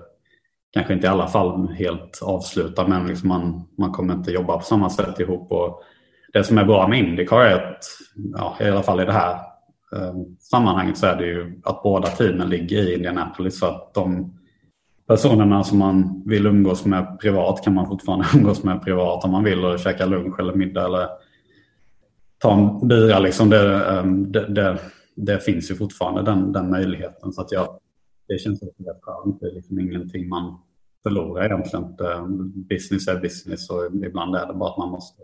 [0.70, 4.64] kanske inte i alla fall helt avsluta, men liksom man, man kommer inte jobba på
[4.64, 5.52] samma sätt ihop.
[5.52, 5.82] Och
[6.32, 7.84] det som är bra med Indycar är att,
[8.14, 9.32] ja, i alla fall i det här
[9.96, 13.58] eh, sammanhanget så är det ju att båda teamen ligger i Indianapolis.
[13.58, 14.36] Så att de
[15.06, 19.44] personerna som man vill umgås med privat kan man fortfarande umgås med privat om man
[19.44, 21.08] vill och käka lunch eller middag eller
[22.38, 23.18] ta en bira.
[23.18, 24.78] Liksom det, ehm, det, det,
[25.16, 27.32] det, finns ju fortfarande den, den möjligheten.
[27.32, 27.78] Så att jag,
[28.28, 29.40] det känns rätt skönt.
[29.40, 30.58] Det är liksom ingenting man
[31.02, 31.84] förlorar egentligen.
[32.68, 35.22] Business är business och ibland är det bara att man måste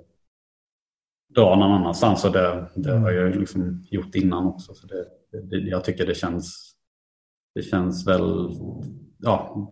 [1.34, 2.24] dra någon annanstans.
[2.24, 4.74] Och det, det har jag liksom gjort innan också.
[4.74, 5.06] Så det,
[5.40, 6.74] det, jag tycker det känns,
[7.54, 8.48] det känns väl...
[9.18, 9.70] Ja,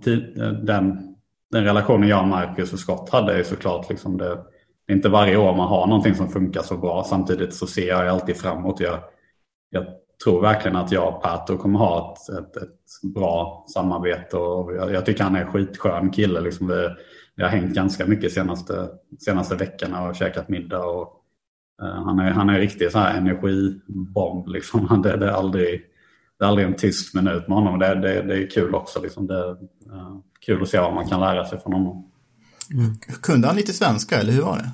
[0.62, 1.14] den,
[1.50, 4.44] den relationen jag, Marcus och Scott hade är såklart liksom det,
[4.86, 7.04] det är inte varje år man har någonting som funkar så bra.
[7.04, 8.80] Samtidigt så ser jag alltid framåt.
[8.80, 8.98] Jag,
[9.70, 9.86] jag
[10.24, 14.36] tror verkligen att jag och Pato kommer ha ett, ett, ett bra samarbete.
[14.36, 16.40] Och jag, jag, tycker han är en skitskön kille.
[16.40, 16.88] Liksom vi,
[17.34, 18.88] vi har hängt ganska mycket senaste,
[19.24, 20.84] senaste veckorna och käkat middag.
[20.84, 21.19] Och,
[21.80, 24.48] han, är, han är en riktig så här energibomb.
[24.48, 25.02] Liksom.
[25.02, 25.80] Det, det, är aldrig,
[26.38, 27.78] det är aldrig en tyst minut med honom.
[27.78, 29.02] Det, det, det är kul också.
[29.02, 29.26] Liksom.
[29.26, 32.10] Det är uh, kul att se vad man kan lära sig från honom.
[32.72, 32.96] Mm.
[33.22, 34.70] Kunde han lite svenska eller hur var det?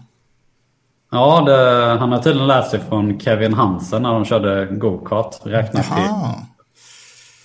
[1.11, 5.37] Ja, det, han har tydligen lärt sig från Kevin Hansen när de körde go-kart.
[5.45, 6.11] Räknat till.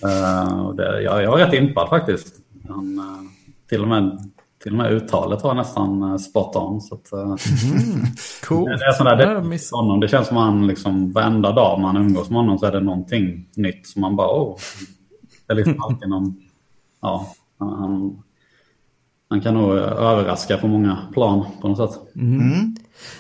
[0.10, 2.36] Uh, det, jag, jag var rätt impad faktiskt.
[2.70, 3.30] Han, uh,
[3.70, 6.82] till, och med, till och med uttalet var nästan uh, spot on.
[6.82, 8.06] Så att, mm,
[8.48, 8.70] cool.
[8.70, 10.00] Det, det, är sådär, det, miss honom.
[10.00, 12.80] det känns som att han liksom, varenda dag man umgås med honom så är det
[12.80, 14.58] någonting nytt som man bara oh.
[15.48, 16.36] Det är liksom alltid någon,
[17.02, 18.24] ja, han,
[19.30, 22.02] han kan nog överraska på många plan på något sätt.
[22.16, 22.76] Mm.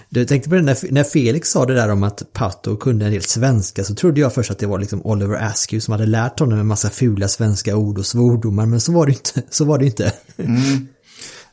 [0.09, 3.11] Du tänkte på det när, när Felix sa det där om att Pato kunde en
[3.11, 6.39] del svenska så trodde jag först att det var liksom Oliver Askew som hade lärt
[6.39, 9.43] honom en massa fula svenska ord och svordomar men så var det inte.
[9.49, 10.13] Så var det inte.
[10.37, 10.87] Mm.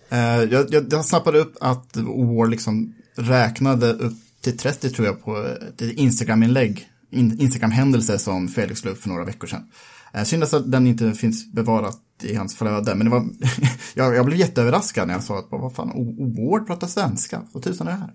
[0.09, 5.25] Eh, jag, jag, jag snappade upp att War liksom räknade upp till 30 tror jag
[5.25, 9.71] på ett Instagram-inlägg, Instagram-händelse som Felix la upp för några veckor sedan.
[10.12, 12.94] Eh, synd att den inte finns bevarat i hans flöde.
[12.94, 13.29] Men det var,
[13.94, 15.88] jag, jag, blev jätteöverraskad när jag sa att vad fan,
[16.37, 17.42] Ward pratar svenska.
[17.53, 18.12] Vad tusan är det här?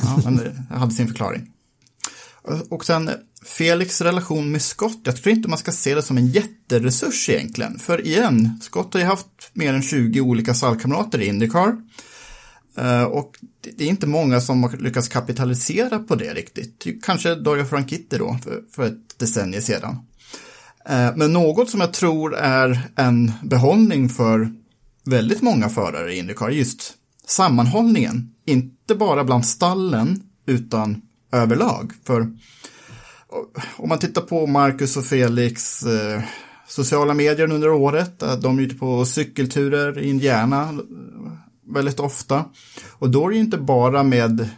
[0.00, 1.52] Ja, men eh, det hade sin förklaring.
[2.68, 3.10] Och sen
[3.44, 5.00] Felix relation med Scott.
[5.04, 7.78] Jag tror inte man ska se det som en jätteresurs egentligen.
[7.78, 11.76] För igen, Scott har ju haft mer än 20 olika stallkamrater i Indycar.
[12.76, 13.34] Eh, och
[13.76, 16.86] det är inte många som har lyckats kapitalisera på det riktigt.
[17.02, 18.38] Kanske Dario Franchitti då,
[18.74, 19.96] för, ett decennium sedan.
[20.88, 24.52] Eh, men något som jag tror är en behållning för
[25.04, 26.94] väldigt många förare i Indycar, just
[27.26, 28.34] sammanhållningen.
[28.46, 31.92] Inte bara bland stallen, utan överlag.
[32.04, 32.36] För
[33.76, 36.22] om man tittar på Marcus och Felix eh,
[36.68, 41.32] sociala medier under året, eh, de är ute på cykelturer i Indiana eh,
[41.74, 42.44] väldigt ofta.
[42.90, 44.48] Och då är det inte bara med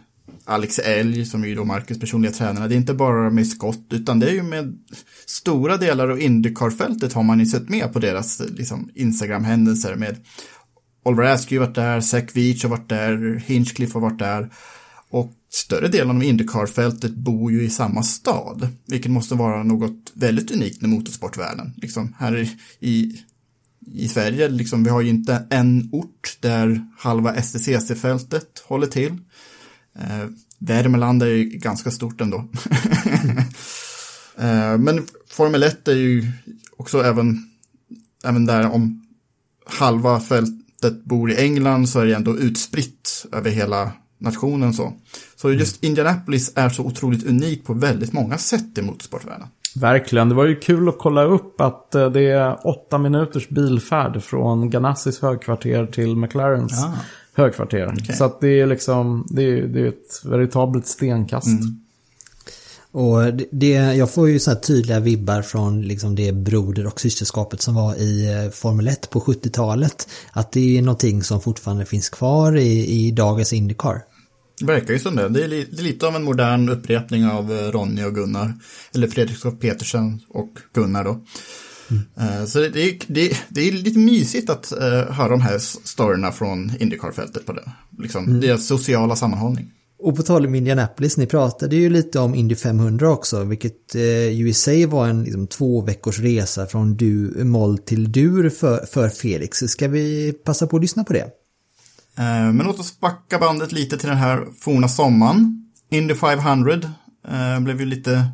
[0.45, 2.67] Alex Elg som är ju då Marcus personliga tränare.
[2.67, 4.79] Det är inte bara med Scott utan det är ju med
[5.25, 10.17] stora delar av Indycar-fältet har man ju sett med på deras eh, liksom, Instagram-händelser med
[11.05, 14.49] Oliver Askew varit där, Zach Veach har varit där, Hinchcliffe har varit där.
[15.13, 20.51] Och större delen av Indycar-fältet bor ju i samma stad, vilket måste vara något väldigt
[20.51, 21.73] unikt i motorsportvärlden.
[21.77, 22.49] Liksom här
[22.79, 23.21] i,
[23.93, 29.11] i Sverige, liksom, vi har ju inte en ort där halva STCC-fältet håller till.
[29.99, 30.27] Eh,
[30.59, 32.37] Värmland är ju ganska stort ändå.
[34.37, 36.31] eh, men Formel 1 är ju
[36.77, 37.49] också även,
[38.23, 39.05] även där om
[39.65, 43.91] halva fältet bor i England så är det ändå utspritt över hela
[44.23, 44.93] nationen så.
[45.35, 49.47] Så just Indianapolis är så otroligt unik på väldigt många sätt i motorsportvärlden.
[49.75, 54.23] Verkligen, det var ju kul att kolla upp att eh, det är åtta minuters bilfärd
[54.23, 56.93] från Ganassis högkvarter till McLarens ja.
[57.33, 57.95] högkvarter.
[58.17, 61.47] Så att det är liksom, det är, det är ett veritabelt stenkast.
[62.91, 66.99] Och det- det, jag får ju så här tydliga vibbar från liksom det broder och
[67.01, 70.07] systerskapet som var i eh, Formel 1 på 70-talet.
[70.31, 74.01] Att det är någonting som fortfarande finns kvar i, i dagens Indycar.
[74.59, 75.29] Det verkar ju som det.
[75.29, 78.53] Det är, li- det är lite av en modern upprepning av eh, Ronny och Gunnar.
[78.95, 81.21] Eller Fredrik och Petersen och Gunnar då.
[82.17, 86.31] Eh, Så det, är- det, det är lite mysigt att eh, höra de här storyna
[86.31, 87.71] från Indycar-fältet på det.
[87.99, 89.71] Liksom, Deras sociala sammanhållning.
[89.99, 93.95] Och på tal om Indianapolis, ni pratade ju lite om Indy 500 också, vilket
[94.31, 98.85] ju i sig var en liksom, två veckors resa från du, moll till dur för,
[98.85, 99.57] för Felix.
[99.57, 101.27] Ska vi passa på att lyssna på det?
[102.17, 105.69] Eh, men låt oss backa bandet lite till den här forna sommaren.
[105.89, 106.73] Indy 500
[107.27, 108.27] eh, blev ju lite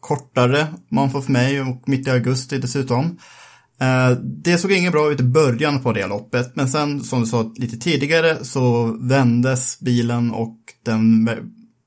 [0.00, 3.18] kortare month of May och mitt i augusti dessutom.
[3.80, 7.26] Eh, det såg inget bra ut i början på det loppet, men sen som du
[7.26, 11.30] sa lite tidigare så vändes bilen och den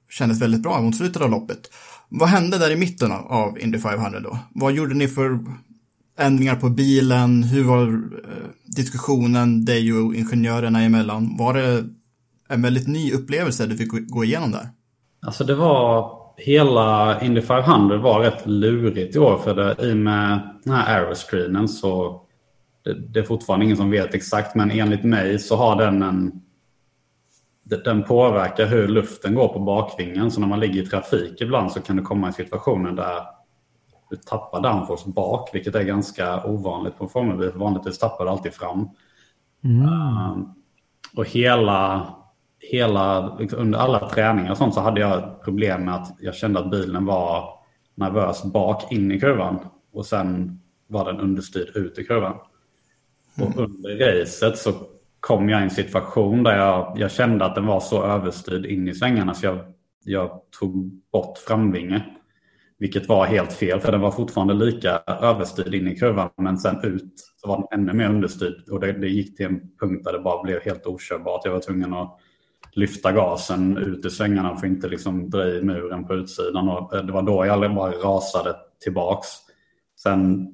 [0.10, 1.60] kändes väldigt bra mot slutet av loppet.
[2.10, 4.40] Vad hände där i mitten av Indy 500 då?
[4.54, 5.40] Vad gjorde ni för
[6.22, 7.44] ändringar på bilen?
[7.44, 11.38] Hur var eh, diskussionen dig och ingenjörerna emellan?
[11.38, 11.84] Var det
[12.50, 14.70] en väldigt ny upplevelse du fick gå- igenom där?
[15.26, 19.98] Alltså det var hela Indy 500 var rätt lurigt i år för det, i och
[19.98, 22.22] med den här aeroscreenen så
[22.84, 26.32] det, det är fortfarande ingen som vet exakt men enligt mig så har den en
[27.86, 31.82] den påverkar hur luften går på bakvingen så när man ligger i trafik ibland så
[31.82, 33.22] kan det komma i situationer där
[34.12, 37.52] du tappar downforce bak vilket är ganska ovanligt på en formelbil.
[37.56, 38.90] Vanligtvis tappar du alltid fram.
[39.64, 40.54] Um,
[41.16, 42.08] och hela,
[42.60, 46.60] hela, liksom under alla träningar och sånt så hade jag problem med att jag kände
[46.60, 47.50] att bilen var
[47.96, 49.60] nervös bak in i kurvan.
[49.94, 52.36] Och sen var den understyrd ut i kurvan.
[53.42, 54.74] Och under racet så
[55.20, 58.88] kom jag i en situation där jag, jag kände att den var så överstyrd in
[58.88, 59.60] i svängarna så jag,
[60.04, 62.06] jag tog bort framvinge.
[62.82, 66.84] Vilket var helt fel för den var fortfarande lika överstyrd in i kurvan men sen
[66.84, 68.70] ut så var den ännu mer understyrd.
[68.72, 71.46] Och det, det gick till en punkt där det bara blev helt okörbart.
[71.46, 72.20] Jag var tvungen att
[72.72, 76.70] lyfta gasen ut i svängarna för att inte liksom dra i muren på utsidan.
[76.70, 79.28] Och eh, det var då jag bara rasade tillbaks.
[80.04, 80.48] Sen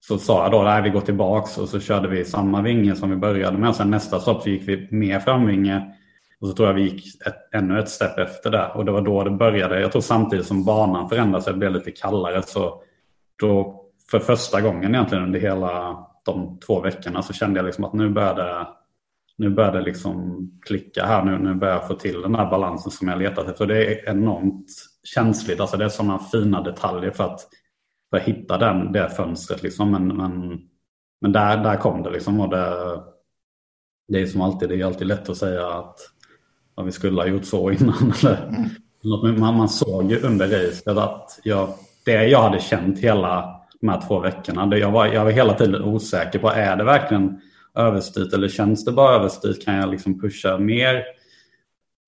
[0.00, 3.10] så sa jag då, nej vi går tillbaks och så körde vi samma vinge som
[3.10, 3.76] vi började med.
[3.76, 5.96] Sen nästa stopp så gick vi mer framvinge.
[6.40, 8.68] Och så tror jag vi gick ett, ännu ett steg efter det.
[8.74, 9.80] Och det var då det började.
[9.80, 12.42] Jag tror samtidigt som banan förändrades det blev lite kallare.
[12.42, 12.82] Så
[13.40, 17.92] då för första gången egentligen under hela de två veckorna så kände jag liksom att
[17.92, 18.66] nu började
[19.38, 21.24] nu börjar det liksom klicka här.
[21.24, 23.66] Nu, nu börjar jag få till den här balansen som jag letat efter.
[23.66, 24.66] Det är enormt
[25.04, 25.60] känsligt.
[25.60, 27.40] Alltså det är sådana fina detaljer för att,
[28.10, 29.62] för att hitta den, det fönstret.
[29.62, 29.90] Liksom.
[29.90, 30.60] Men, men,
[31.20, 32.40] men där, där kom det liksom.
[32.40, 33.02] Och det,
[34.08, 35.98] det är som alltid, det är alltid lätt att säga att
[36.76, 38.12] ja, vi skulle ha gjort så innan.
[39.04, 41.68] Eller, något, man, man såg ju under racet att jag,
[42.04, 44.66] det jag hade känt hela de här två veckorna.
[44.66, 47.40] Det jag, var, jag var hela tiden osäker på, är det verkligen
[47.74, 49.64] överstyrt eller känns det bara överstyrt?
[49.64, 51.04] Kan jag liksom pusha mer?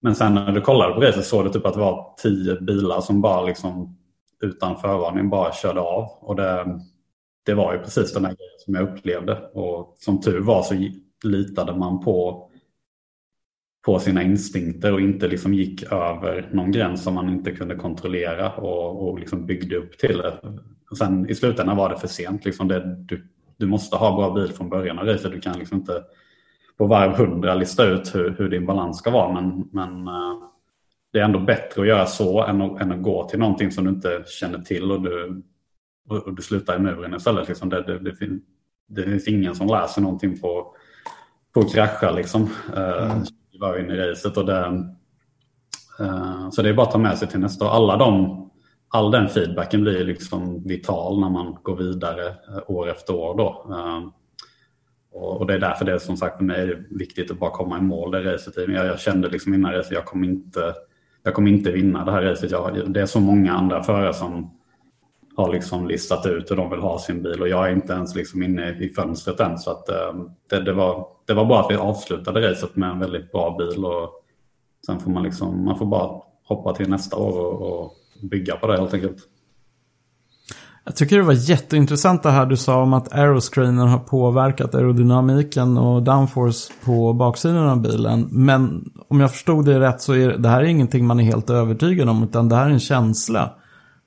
[0.01, 3.01] Men sen när du kollade på racet såg du typ att det var tio bilar
[3.01, 3.99] som bara liksom
[4.41, 6.09] utan förvarning bara körde av.
[6.21, 6.81] Och det,
[7.47, 9.51] det var ju precis den här grejen som jag upplevde.
[9.55, 10.75] Och som tur var så
[11.25, 12.48] litade man på,
[13.89, 18.53] på sina instinkter och inte liksom gick över någon gräns som man inte kunde kontrollera
[18.53, 20.39] och, och liksom byggde upp till det.
[20.91, 22.45] Och sen i slutändan var det för sent.
[22.45, 25.33] Liksom det, du, du måste ha bra bil från början av racet.
[25.33, 26.03] Du kan liksom inte
[26.79, 29.33] på varv hundra lista ut hur, hur din balans ska vara.
[29.41, 30.43] Men, men eh,
[31.13, 33.85] det är ändå bättre att göra så än att, än att gå till någonting som
[33.85, 35.43] du inte känner till och du,
[36.09, 37.49] och, du slutar i muren istället.
[37.49, 38.41] Liksom det, det, det, fin,
[38.89, 40.75] det finns ingen som läser någonting på,
[41.55, 42.43] på att krascha liksom.
[42.77, 43.25] Eh, mm
[43.59, 44.67] var in i racet och det,
[46.01, 47.71] uh, så det är bara att ta med sig till nästa.
[47.71, 48.45] Alla de
[48.89, 53.37] all den feedbacken blir liksom vital när man går vidare eh, år efter år.
[53.37, 53.75] Då.
[53.75, 54.09] Eh,
[55.13, 57.79] och det är därför det är som sagt för mig är viktigt att bara komma
[57.79, 58.57] i mål det racet.
[58.57, 60.75] Jag, jag kände liksom innan racet jag kommer inte,
[61.23, 62.51] jag kommer inte vinna det här racet.
[62.51, 64.58] Jag, det är så många andra förare som
[65.39, 68.15] har liksom listat ut hur de vill ha sin bil och jag är inte ens
[68.15, 69.59] liksom inne i fönstret än.
[69.59, 70.15] Så att, eh,
[70.51, 73.85] det, det, var, det var bra att vi avslutade racet med en väldigt bra bil
[73.85, 74.25] och
[74.87, 77.93] sen får man liksom, man får bara hoppa till nästa år och, och
[78.31, 79.19] bygga på det helt enkelt.
[80.85, 85.79] Jag tycker det var jätteintressant det här du sa om att aeroscreener har påverkat aerodynamiken
[85.79, 88.29] och downforce på baksidan av bilen.
[88.31, 91.51] Men om jag förstod det rätt så är det här är ingenting man är helt
[91.51, 93.55] övertygad om utan det här är en känsla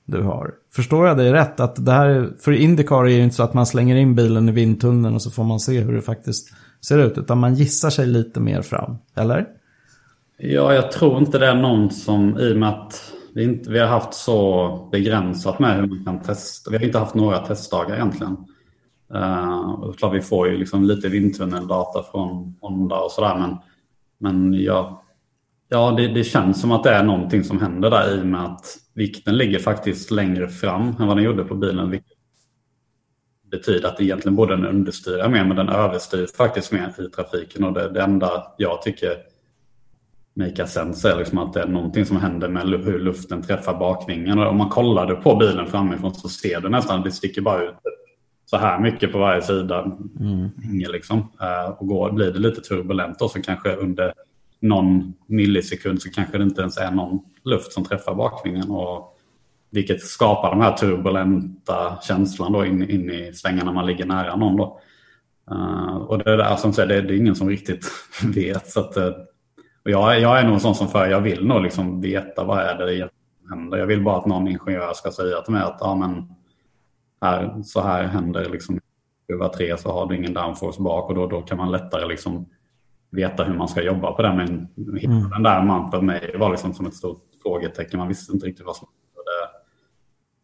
[0.05, 0.60] du har.
[0.75, 1.59] Förstår jag dig rätt?
[1.59, 4.51] Att det här för Indycar är det inte så att man slänger in bilen i
[4.51, 6.53] vindtunneln och så får man se hur det faktiskt
[6.85, 9.47] ser ut, utan man gissar sig lite mer fram, eller?
[10.37, 13.79] Ja, jag tror inte det är någon som, i och med att vi, inte, vi
[13.79, 16.71] har haft så begränsat med hur man kan testa.
[16.71, 18.37] Vi har inte haft några testdagar egentligen.
[19.15, 23.37] Uh, klart, vi får ju liksom lite vindtunneldata från Honda och sådär.
[23.37, 23.57] Men,
[24.17, 25.03] men ja,
[25.69, 28.45] ja det, det, känns som att det är någonting som händer där i och med
[28.45, 31.89] att vikten ligger faktiskt längre fram än vad den gjorde på bilen.
[31.89, 32.17] Vilket
[33.51, 37.63] betyder att egentligen borde den understyra mer men den överstyr faktiskt mer i trafiken.
[37.63, 39.17] Och det, det enda jag tycker
[40.33, 44.39] make sense är liksom att det är någonting som händer med hur luften träffar bakvingen.
[44.39, 47.75] Och om man kollar på bilen framifrån så ser du nästan det sticker bara ut
[48.45, 49.97] så här mycket på varje sida.
[50.19, 50.49] Mm.
[50.91, 51.17] Liksom.
[51.41, 54.13] Eh, och går, blir det lite turbulent då så kanske under
[54.61, 58.69] någon millisekund så kanske det inte ens är någon luft som träffar bakvingen.
[58.69, 59.17] Och,
[59.71, 64.35] vilket skapar den här turbulenta känslan då in, in i svängarna när man ligger nära
[64.35, 64.57] någon.
[64.57, 64.79] Då.
[65.51, 67.85] Uh, och det, är, som säger, det, det är ingen som riktigt
[68.23, 68.67] vet.
[68.67, 69.07] Så att, eh,
[69.83, 72.59] och jag, jag är nog en sån som för jag vill nog liksom veta vad
[72.59, 73.77] är det som händer.
[73.77, 76.35] Jag vill bara att någon ingenjör ska säga till mig att ja, men,
[77.21, 78.79] här, så här händer liksom
[79.27, 82.45] kurva tre så har du ingen downforce bak och då, då kan man lättare liksom
[83.11, 84.33] veta hur man ska jobba på det.
[84.35, 84.67] Men
[85.03, 85.29] mm.
[85.29, 87.99] den där man för mig var liksom som ett stort frågetecken.
[87.99, 88.87] Man visste inte riktigt vad som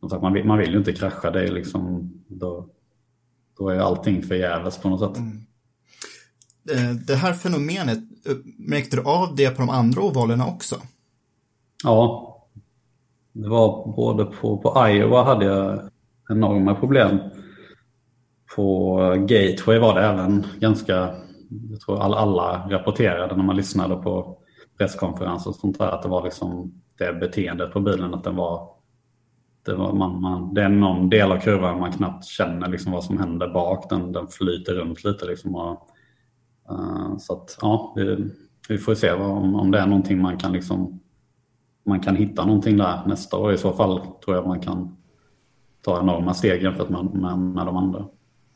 [0.02, 1.32] det, man, vill, man vill ju inte krascha.
[1.32, 2.68] Det är liksom, då,
[3.58, 5.18] då är allting förgäves på något sätt.
[5.18, 5.38] Mm.
[6.72, 10.76] Eh, det här fenomenet, eh, märkte du av det på de andra ovalerna också?
[11.84, 12.24] Ja,
[13.34, 15.90] det var både på, på Iowa hade jag
[16.30, 17.20] enorma problem.
[18.56, 21.16] På Gateway var det även ganska,
[21.70, 24.38] jag tror alla, alla rapporterade när man lyssnade på
[24.78, 28.78] presskonferenser och sånt där att det var liksom det beteendet på bilen att den var
[29.68, 33.04] det, var man, man, det är någon del av kurvan man knappt känner liksom vad
[33.04, 33.90] som händer bak.
[33.90, 35.26] Den, den flyter runt lite.
[35.26, 35.90] Liksom och,
[36.72, 38.32] uh, så att, ja, vi,
[38.70, 41.00] vi får se vad, om, om det är någonting man kan, liksom,
[41.86, 43.54] man kan hitta någonting där nästa år.
[43.54, 44.98] I så fall tror jag man kan
[45.82, 48.06] ta enorma steg jämfört med, med, med de andra.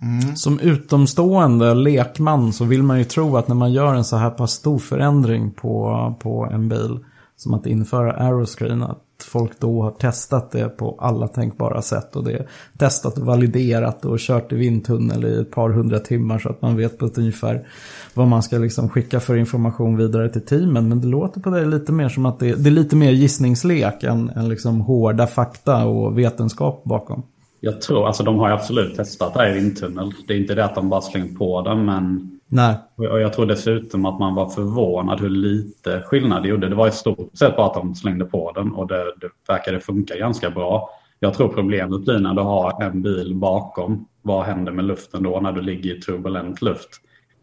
[0.01, 0.35] Mm.
[0.35, 4.29] Som utomstående lekman så vill man ju tro att när man gör en så här
[4.29, 6.99] pass stor förändring på, på en bil
[7.35, 12.23] som att införa aeroscreen att folk då har testat det på alla tänkbara sätt och
[12.23, 12.47] det är
[12.77, 16.77] testat och validerat och kört i vindtunnel i ett par hundra timmar så att man
[16.77, 17.67] vet på ett ungefär
[18.13, 20.89] vad man ska liksom skicka för information vidare till teamen.
[20.89, 24.03] Men det låter på dig lite mer som att det, det är lite mer gissningslek
[24.03, 27.23] än, än liksom hårda fakta och vetenskap bakom.
[27.63, 30.11] Jag tror, alltså de har ju absolut testat det här i vindtunnel.
[30.27, 32.75] Det är inte det att de bara slängt på den men Nej.
[32.95, 36.69] Och jag tror dessutom att man var förvånad hur lite skillnad det gjorde.
[36.69, 39.79] Det var i stort sett bara att de slängde på den och det, det verkade
[39.79, 40.89] funka ganska bra.
[41.19, 44.07] Jag tror problemet blir när du har en bil bakom.
[44.21, 46.89] Vad händer med luften då när du ligger i turbulent luft?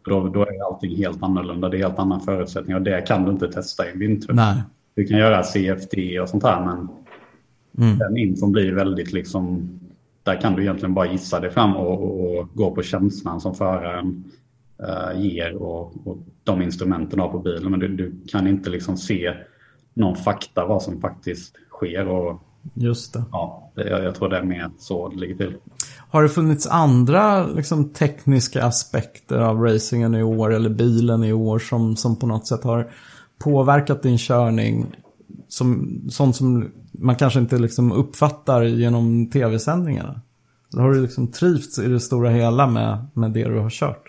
[0.05, 1.69] Då, då är allting helt annorlunda.
[1.69, 4.55] Det är helt annan förutsättning och det kan du inte testa i en vindtunnel.
[4.97, 6.89] Du kan göra CFD och sånt här men
[7.87, 7.99] mm.
[7.99, 9.71] den infon blir väldigt liksom...
[10.29, 13.55] Där kan du egentligen bara gissa dig fram och, och, och gå på känslan som
[13.55, 14.25] föraren
[14.83, 17.71] uh, ger och, och, de instrumenten har på bilen.
[17.71, 19.35] Men du, du, kan inte liksom se
[19.95, 22.09] någon fakta vad som faktiskt sker.
[22.09, 22.43] Och,
[22.75, 23.25] Just det.
[23.33, 25.55] Ja, jag, jag tror det är mer så det ligger till.
[26.11, 31.59] Har det funnits andra liksom, tekniska aspekter av racingen i år eller bilen i år
[31.59, 32.91] som, som på något sätt har
[33.39, 34.87] påverkat din körning?
[35.49, 40.21] Som, sånt som man kanske inte liksom uppfattar genom tv-sändningarna?
[40.77, 44.03] Har du liksom trivts i det stora hela med, med det du har kört?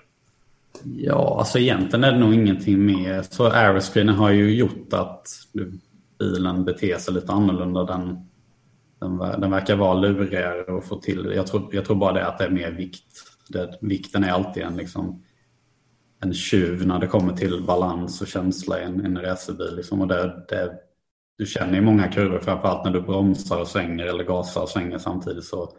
[0.84, 3.26] Ja, alltså egentligen är det nog ingenting mer.
[3.30, 5.28] Så aeroscreenen har ju gjort att
[6.20, 7.84] bilen beter sig lite annorlunda.
[7.84, 8.30] Den,
[9.00, 11.32] den, den verkar vara lurigare att få till.
[11.36, 13.06] Jag tror, jag tror bara det att det är mer vikt.
[13.50, 15.24] Det, vikten är alltid en, liksom,
[16.22, 19.76] en tjuv när det kommer till balans och känsla i en, en racerbil.
[19.76, 20.02] Liksom.
[20.02, 20.74] Och det, det,
[21.40, 24.98] du känner i många kurvor, framförallt när du bromsar och svänger eller gasar och svänger
[24.98, 25.74] samtidigt så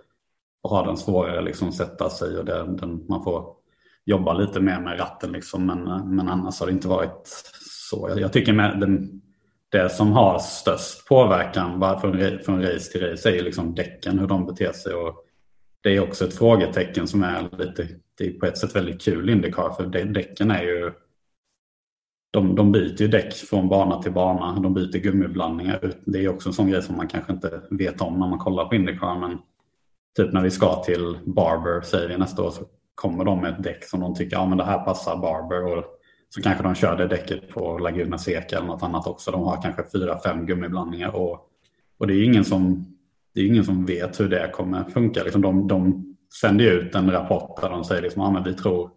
[0.63, 3.45] har den svårare liksom att liksom sätta sig och den, den, man får
[4.05, 5.67] jobba lite mer med ratten liksom.
[5.67, 7.27] Men, men annars har det inte varit
[7.91, 8.09] så.
[8.09, 9.21] Jag, jag tycker med den,
[9.69, 14.27] det som har störst påverkan bara från, från race till race är liksom däcken, hur
[14.27, 14.95] de beter sig.
[14.95, 15.25] Och
[15.83, 17.89] det är också ett frågetecken som är lite,
[18.19, 20.93] det är på ett sätt väldigt kul Indycar för däcken är ju
[22.31, 24.61] de, de byter ju däck från bana till bana.
[24.61, 25.93] De byter gummiblandningar.
[26.05, 28.65] Det är också en sån grej som man kanske inte vet om när man kollar
[28.65, 29.19] på Indycar.
[29.19, 29.39] Men
[30.17, 32.65] typ när vi ska till Barber säger vi nästa år så
[32.95, 35.79] kommer de med ett däck som de tycker ja, men det här passar Barber.
[35.79, 35.85] Och
[36.29, 39.31] så kanske de kör det däcket på Laguna Seca eller något annat också.
[39.31, 41.17] De har kanske fyra, fem gummiblandningar.
[41.17, 41.47] Och,
[41.99, 42.87] och det är ingen som
[43.35, 45.23] det är ingen som vet hur det kommer funka.
[45.23, 46.07] Liksom de, de
[46.41, 48.91] sänder ut en rapport där de säger liksom, ja, men vi tror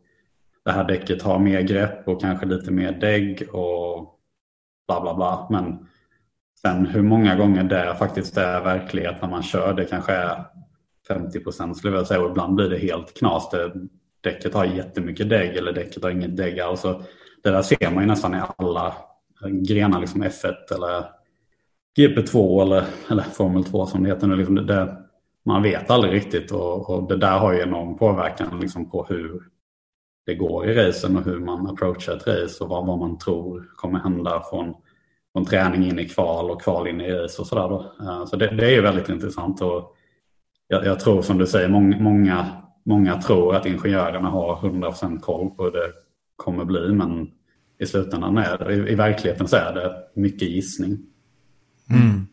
[0.65, 4.19] det här däcket har mer grepp och kanske lite mer dägg och
[4.87, 5.47] bla bla bla.
[5.49, 5.87] Men
[6.61, 10.43] sen hur många gånger det faktiskt är verklighet när man kör, det kanske är
[11.07, 13.49] 50 procent skulle jag säga och ibland blir det helt knas.
[13.49, 13.73] Det,
[14.21, 16.81] däcket har jättemycket dägg eller däcket har inget dägg alls.
[17.43, 18.93] Det där ser man ju nästan i alla
[19.67, 21.05] grenar, liksom F1 eller
[21.97, 24.35] GP2 eller, eller Formel 2 som det heter nu.
[24.35, 24.97] Liksom det,
[25.45, 29.41] man vet aldrig riktigt och, och, det där har ju enorm påverkan liksom på hur
[30.25, 33.71] det går i racen och hur man approachar ett race och vad, vad man tror
[33.75, 34.73] kommer hända från,
[35.33, 37.69] från träning in i kval och kval in i race och sådär.
[37.69, 37.93] Då.
[38.01, 39.95] Eh, så det, det är ju väldigt intressant och
[40.67, 42.47] jag, jag, tror som du säger, många, många,
[42.85, 45.91] många tror att ingenjörerna har 100% koll på hur det
[46.35, 47.31] kommer bli men
[47.79, 50.99] i slutändan är det, i, i verkligheten så är det mycket gissning.
[51.89, 52.27] Mm.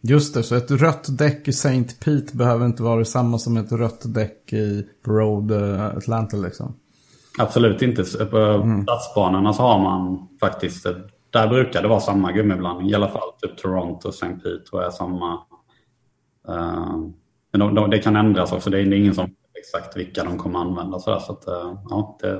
[0.00, 1.84] Just det, så ett rött däck i St.
[2.04, 6.74] Pete behöver inte vara detsamma som ett rött däck i Road eh, Atlanta liksom.
[7.38, 8.26] Absolut inte.
[8.26, 8.82] På mm.
[8.82, 10.86] stadsbanorna så har man faktiskt,
[11.30, 12.90] där brukar det vara samma gummiblandning.
[12.90, 14.26] I alla fall typ Toronto och St.
[14.26, 15.32] Pete tror jag är samma.
[16.48, 17.08] Uh,
[17.52, 18.70] men de, de, det kan ändras också.
[18.70, 20.98] Det är, det är ingen som vet exakt vilka de kommer använda.
[20.98, 22.38] Så, där, så att, uh, ja, det är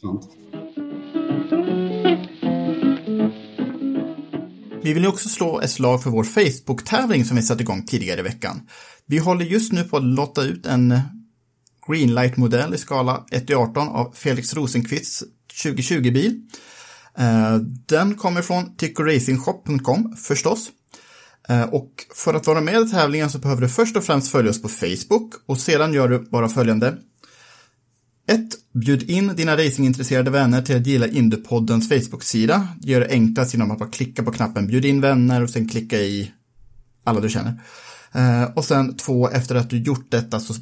[0.00, 0.28] sant.
[4.82, 8.22] Vi vill också slå ett slag för vår Facebook-tävling som vi satte igång tidigare i
[8.22, 8.60] veckan.
[9.06, 11.00] Vi håller just nu på att lotta ut en
[11.88, 15.24] Greenlight-modell i skala 1-18 av Felix Rosenqvists
[15.64, 16.40] 2020-bil.
[17.18, 20.70] Eh, den kommer från tickoracingshop.com förstås.
[21.48, 24.50] Eh, och för att vara med i tävlingen så behöver du först och främst följa
[24.50, 26.96] oss på Facebook och sedan gör du bara följande.
[28.28, 28.40] 1.
[28.72, 32.68] Bjud in dina racingintresserade vänner till att gilla Indupoddens Facebook-sida.
[32.80, 35.68] Det gör det enklast genom att bara klicka på knappen bjud in vänner och sen
[35.68, 36.32] klicka i
[37.04, 37.60] alla du känner.
[38.12, 40.54] Eh, och sen två, efter att du gjort detta så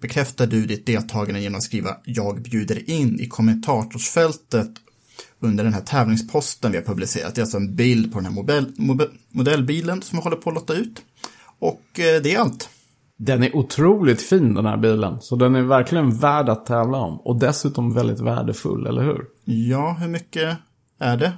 [0.00, 4.70] bekräftar du ditt deltagande genom att skriva jag bjuder in i kommentatorsfältet
[5.40, 7.34] under den här tävlingsposten vi har publicerat.
[7.34, 8.72] Det är alltså en bild på den här modell,
[9.30, 11.02] modellbilen som vi håller på att lotta ut.
[11.58, 12.68] Och eh, det är allt.
[13.18, 15.20] Den är otroligt fin den här bilen.
[15.20, 17.20] Så den är verkligen värd att tävla om.
[17.20, 19.24] Och dessutom väldigt värdefull, eller hur?
[19.44, 20.58] Ja, hur mycket
[20.98, 21.32] är det?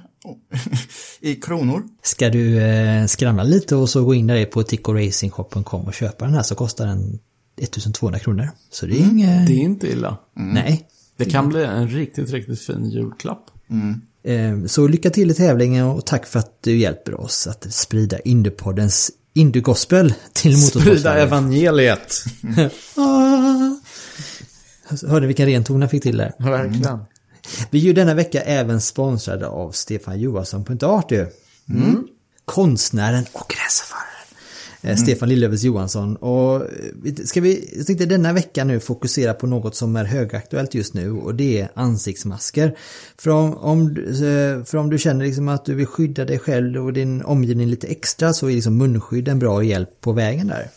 [1.19, 1.83] I kronor.
[2.03, 6.33] Ska du eh, skramla lite och så gå in där på tickoracingshop.com och köpa den
[6.33, 7.19] här så kostar den
[7.61, 8.49] 1200 kronor.
[8.71, 9.11] Så det är mm.
[9.11, 9.47] inget...
[9.47, 10.17] Det är inte illa.
[10.37, 10.53] Mm.
[10.53, 10.87] Nej.
[11.17, 13.45] Det kan bli en riktigt, riktigt fin julklapp.
[13.69, 14.01] Mm.
[14.23, 18.19] Eh, så lycka till i tävlingen och tack för att du hjälper oss att sprida
[18.19, 20.97] Indypoddens Indy-gospel till motorsportsverige.
[20.97, 22.23] Sprida evangeliet.
[22.95, 23.75] ah.
[25.07, 26.33] Hörde vilken ren ton jag fick till där.
[26.39, 26.99] Verkligen.
[27.69, 32.07] Vi är ju denna vecka även sponsrade av Stefan Johansson.art mm.
[32.45, 34.15] Konstnären och racerföraren.
[34.81, 34.97] Eh, mm.
[34.97, 36.15] Stefan Lillövers Johansson.
[36.15, 40.73] Och eh, ska vi, jag tänkte denna vecka nu fokusera på något som är högaktuellt
[40.73, 42.77] just nu och det är ansiktsmasker.
[43.17, 46.85] För om, om, eh, för om du känner liksom att du vill skydda dig själv
[46.85, 50.69] och din omgivning lite extra så är liksom munskydd en bra hjälp på vägen där.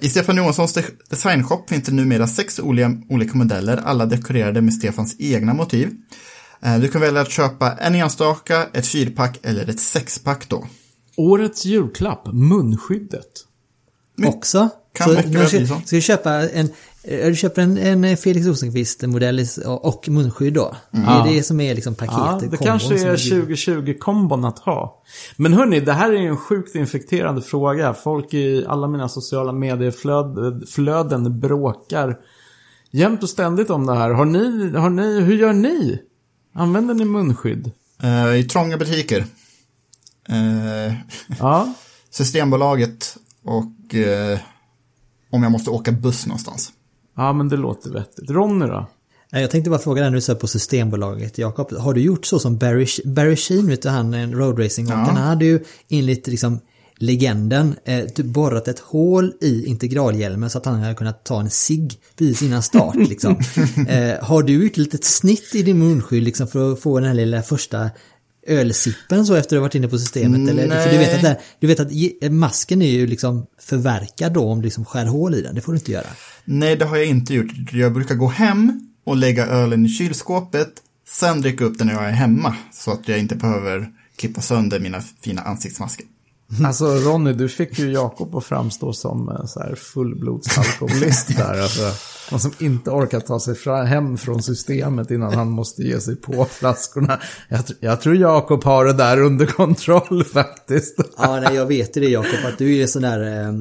[0.00, 0.78] I Stefan Johanssons
[1.10, 5.90] designshop finns det numera sex olika, modeller, alla dekorerade med Stefans egna motiv.
[6.80, 10.66] Du kan välja att köpa en enstaka, ett fyrpack eller ett sexpack då.
[11.16, 13.44] Årets julklapp, munskyddet.
[14.26, 14.68] Också.
[14.94, 16.70] Kan så, du ska, ska du köpa en,
[17.06, 20.76] du köper en, en Felix Rosenqvist-modell och munskydd då?
[20.92, 21.06] Mm.
[21.06, 22.42] Det är det som är liksom paketet.
[22.42, 25.02] Ja, det kanske är 2020-kombon att ha.
[25.36, 27.94] Men hörni, det här är ju en sjukt infekterande fråga.
[27.94, 32.16] Folk i alla mina sociala medieflöden bråkar
[32.90, 34.10] jämt och ständigt om det här.
[34.10, 35.98] Har ni, har ni, hur gör ni?
[36.54, 37.70] Använder ni munskydd?
[38.04, 39.26] Uh, I trånga butiker.
[40.30, 40.94] Uh,
[41.38, 41.74] ja.
[42.10, 44.38] Systembolaget och uh,
[45.30, 46.72] om jag måste åka buss någonstans.
[47.16, 48.30] Ja, men det låter vettigt.
[48.30, 48.86] Ronny då?
[49.30, 51.72] Jag tänkte bara fråga dig nu så på Systembolaget, Jakob.
[51.72, 54.94] Har du gjort så som Barry, Barry Sheen, vet du han, en roadracing ja.
[54.94, 56.60] Han hade ju enligt liksom
[56.98, 61.50] legenden eh, typ borrat ett hål i integralhjälmen så att han hade kunnat ta en
[61.50, 61.88] sig
[62.18, 62.94] precis innan start.
[63.08, 63.36] Liksom.
[63.88, 67.08] eh, har du gjort ett litet snitt i din munskydd liksom, för att få den
[67.08, 67.90] här lilla första
[68.46, 70.50] ölsippen så efter att ha varit inne på systemet?
[70.50, 74.44] Eller, för du vet, att där, du vet att masken är ju liksom förverkad då
[74.44, 75.54] om du liksom skär hål i den.
[75.54, 76.06] Det får du inte göra.
[76.46, 77.72] Nej, det har jag inte gjort.
[77.72, 80.72] Jag brukar gå hem och lägga ölen i kylskåpet,
[81.08, 82.56] sen dricka upp den när jag är hemma.
[82.72, 86.06] Så att jag inte behöver klippa sönder mina fina ansiktsmasker.
[86.64, 91.62] Alltså Ronny, du fick ju Jakob att framstå som eh, så här fullblodsalkoholist där.
[91.62, 91.82] Alltså,
[92.30, 96.44] någon som inte orkar ta sig hem från systemet innan han måste ge sig på
[96.50, 97.20] flaskorna.
[97.48, 101.00] Jag, jag tror Jakob har det där under kontroll faktiskt.
[101.18, 103.46] Ja, nej, jag vet ju det Jakob, att du är sån där...
[103.46, 103.52] Eh,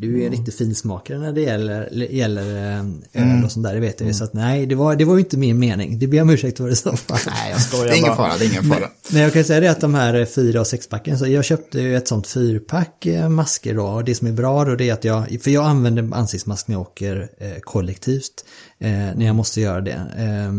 [0.00, 2.76] Du är en riktig finsmakare när det gäller, gäller
[3.14, 4.14] eh, öl och sånt där, det vet jag ju.
[4.14, 5.98] Så att nej, det var, det var ju inte min mening.
[5.98, 7.18] Det ber jag om ursäkt för i så fall.
[7.26, 8.16] Nej, jag skojar Det är ingen bara.
[8.16, 8.88] fara, det är ingen fara.
[9.12, 11.96] Men jag kan säga det att de här fyra och sexpacken, så jag köpte ju
[11.96, 13.86] ett sånt fyrpack eh, masker då.
[13.86, 16.74] Och det som är bra då det är att jag, för jag använder ansiktsmask när
[16.74, 18.44] jag åker eh, kollektivt.
[18.78, 20.00] Eh, när jag måste göra det.
[20.18, 20.52] Eh,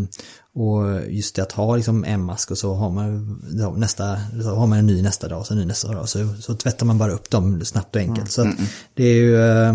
[0.55, 3.41] och just det att ha liksom en mask och så har man,
[3.77, 6.09] nästa, så har man en ny nästa dag och så en ny nästa dag.
[6.09, 8.31] Så, så tvättar man bara upp dem snabbt och enkelt.
[8.31, 8.55] Så att
[8.93, 9.73] det är ju, eh,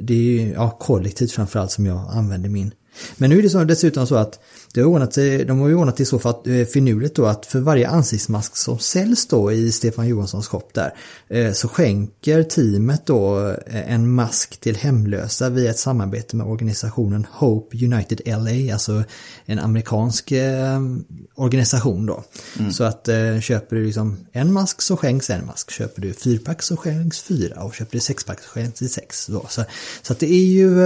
[0.00, 2.72] det är ju ja, kollektivt framförallt som jag använder min.
[3.16, 4.40] Men nu är det så, dessutom så att
[4.76, 7.26] det har ordnat sig, de har ju ordnat det så för att, eh, finurligt då
[7.26, 10.94] att för varje ansiktsmask som säljs då i Stefan Johanssons shop där
[11.28, 17.26] eh, så skänker teamet då eh, en mask till hemlösa via ett samarbete med organisationen
[17.30, 19.04] Hope United LA, alltså
[19.46, 20.32] en amerikansk
[21.34, 22.24] organisation då.
[22.72, 23.08] Så att
[23.40, 27.62] köper du liksom en mask så skänks en mask, köper du fyrpack så skänks fyra
[27.62, 29.26] och köper du sexpack så skänks det sex.
[29.26, 29.46] Då.
[29.48, 29.64] Så,
[30.02, 30.80] så att det är ju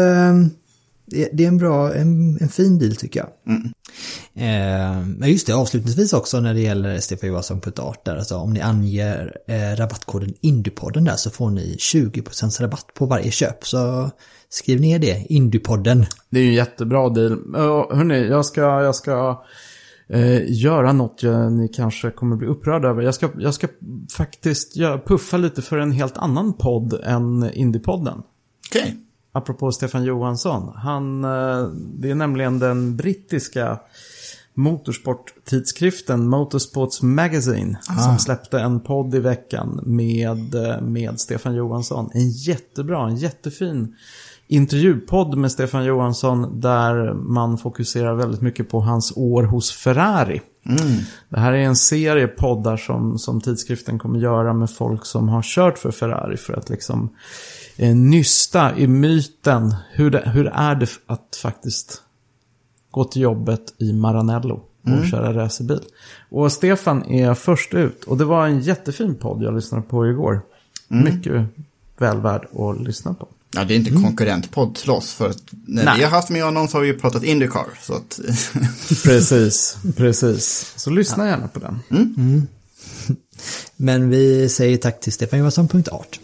[1.11, 3.55] det, är en bra, en, en fin deal tycker jag.
[3.55, 3.61] Eh,
[5.19, 8.37] men just det, avslutningsvis också när det gäller Stefan Johansson på ett art där, alltså
[8.37, 13.67] om ni anger eh, rabattkoden Indiepodden där så får ni 20% rabatt på varje köp.
[13.67, 14.11] Så
[14.49, 16.07] skriv ner det, Indiepodden.
[16.31, 17.39] Det är ju en jättebra deal.
[17.91, 19.45] Hörni, jag ska, jag ska
[20.09, 23.03] eh, göra något jag, ni kanske kommer bli upprörda över.
[23.03, 23.69] Jag ska, jag ska
[24.17, 28.23] faktiskt göra, puffa lite för en helt annan podd än Indiepodden.
[28.69, 28.97] Okej.
[29.33, 30.73] Apropå Stefan Johansson.
[30.77, 33.79] Han, eh, det är nämligen den brittiska
[34.55, 42.11] motorsporttidskriften Motorsports Magazine som släppte en podd i veckan med, eh, med Stefan Johansson.
[42.15, 43.97] En jättebra, en jättefin
[44.49, 50.41] intervjupodd med Stefan Johansson där man fokuserar väldigt mycket på hans år hos Ferrari.
[51.29, 55.43] Det här är en serie poddar som, som tidskriften kommer göra med folk som har
[55.43, 57.11] kört för Ferrari för att liksom
[57.81, 59.75] eh, nysta i myten.
[59.93, 62.03] Hur, det, hur är det att faktiskt
[62.91, 65.81] gå till jobbet i Maranello och köra racerbil.
[66.31, 68.05] Och Stefan är först ut.
[68.05, 70.41] Och det var en jättefin podd jag lyssnade på igår.
[70.89, 71.47] Mycket
[71.99, 73.29] väl värd att lyssna på.
[73.55, 75.13] Ja, det är inte konkurrentpodd till oss.
[75.13, 75.95] För att när Nej.
[75.97, 77.67] vi har haft med honom så har vi pratat Indycar.
[77.83, 78.21] Så att,
[79.05, 80.75] Precis, precis.
[80.77, 81.79] Så lyssna gärna på den.
[83.77, 86.21] Men vi säger tack till Stefan Johansson.art.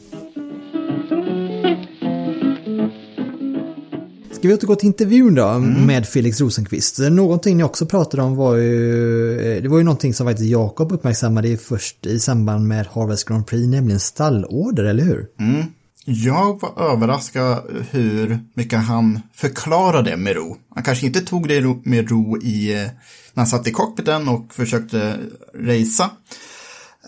[4.37, 6.99] Ska vi återgå till intervjun då med Felix Rosenqvist.
[6.99, 10.93] Någonting ni också pratade om var ju, eh, det var ju någonting som faktiskt Jakob
[10.93, 15.27] uppmärksammade först i samband med Harvest Grand Prix, nämligen stallorder, eller hur?
[15.39, 15.65] Mm.
[16.05, 20.57] jag var överraskad hur mycket han förklarade med ro.
[20.75, 22.91] Han kanske inte tog det med ro i, eh, när
[23.35, 25.17] han satt i cockpiten och försökte
[25.55, 26.11] racea.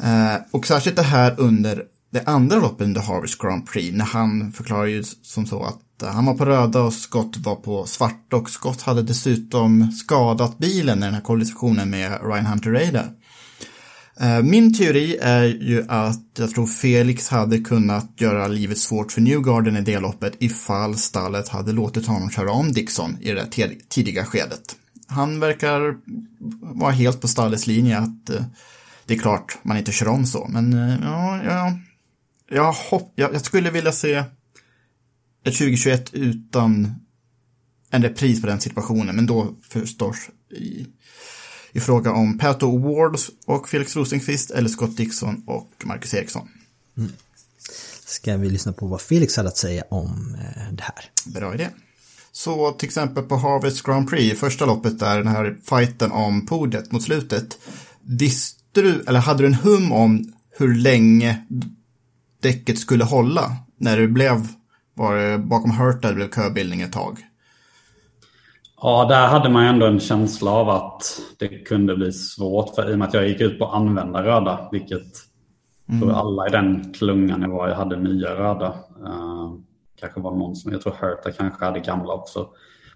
[0.02, 4.52] Eh, och särskilt det här under det andra loppet under Harvest Grand Prix, när han
[4.52, 8.36] förklarar ju som så att eh, han var på röda och Scott var på svarta
[8.36, 13.10] och Scott hade dessutom skadat bilen i den här kollisionen med Ryan Hunter Raider.
[14.20, 19.20] Eh, min teori är ju att jag tror Felix hade kunnat göra livet svårt för
[19.20, 23.46] Newgarden i det loppet ifall stallet hade låtit honom köra om Dixon i det
[23.88, 24.76] tidiga skedet.
[25.06, 25.96] Han verkar
[26.74, 28.44] vara helt på stallets linje att eh,
[29.06, 31.72] det är klart man inte kör om så, men ja, ja
[32.48, 34.14] jag, hopp, jag, jag skulle vilja se
[35.44, 36.94] ett 2021 utan
[37.90, 40.16] en repris på den situationen, men då förstås
[40.50, 40.86] i,
[41.72, 46.48] i fråga om Pato Awards och Felix Rosenqvist eller Scott Dixon och Marcus Eriksson.
[48.06, 51.04] Ska vi lyssna på vad Felix hade att säga om eh, det här.
[51.26, 51.68] Bra idé.
[52.32, 56.92] Så till exempel på Harvest Grand Prix, första loppet där, den här fighten om podiet
[56.92, 57.58] mot slutet.
[58.02, 61.46] Visste du, eller hade du en hum om hur länge
[62.40, 63.50] däcket skulle hålla?
[63.76, 64.36] När det blev,
[64.94, 67.18] var det bakom Hurt där det blev köbildning ett tag?
[68.80, 72.74] Ja, där hade man ändå en känsla av att det kunde bli svårt.
[72.74, 75.02] För, I och med att jag gick ut på att använda röda, vilket
[75.86, 78.74] jag tror alla i den klungan jag var i hade nya röda.
[79.04, 79.54] Uh,
[80.00, 82.48] kanske var någon som, jag tror Herta kanske hade gamla också.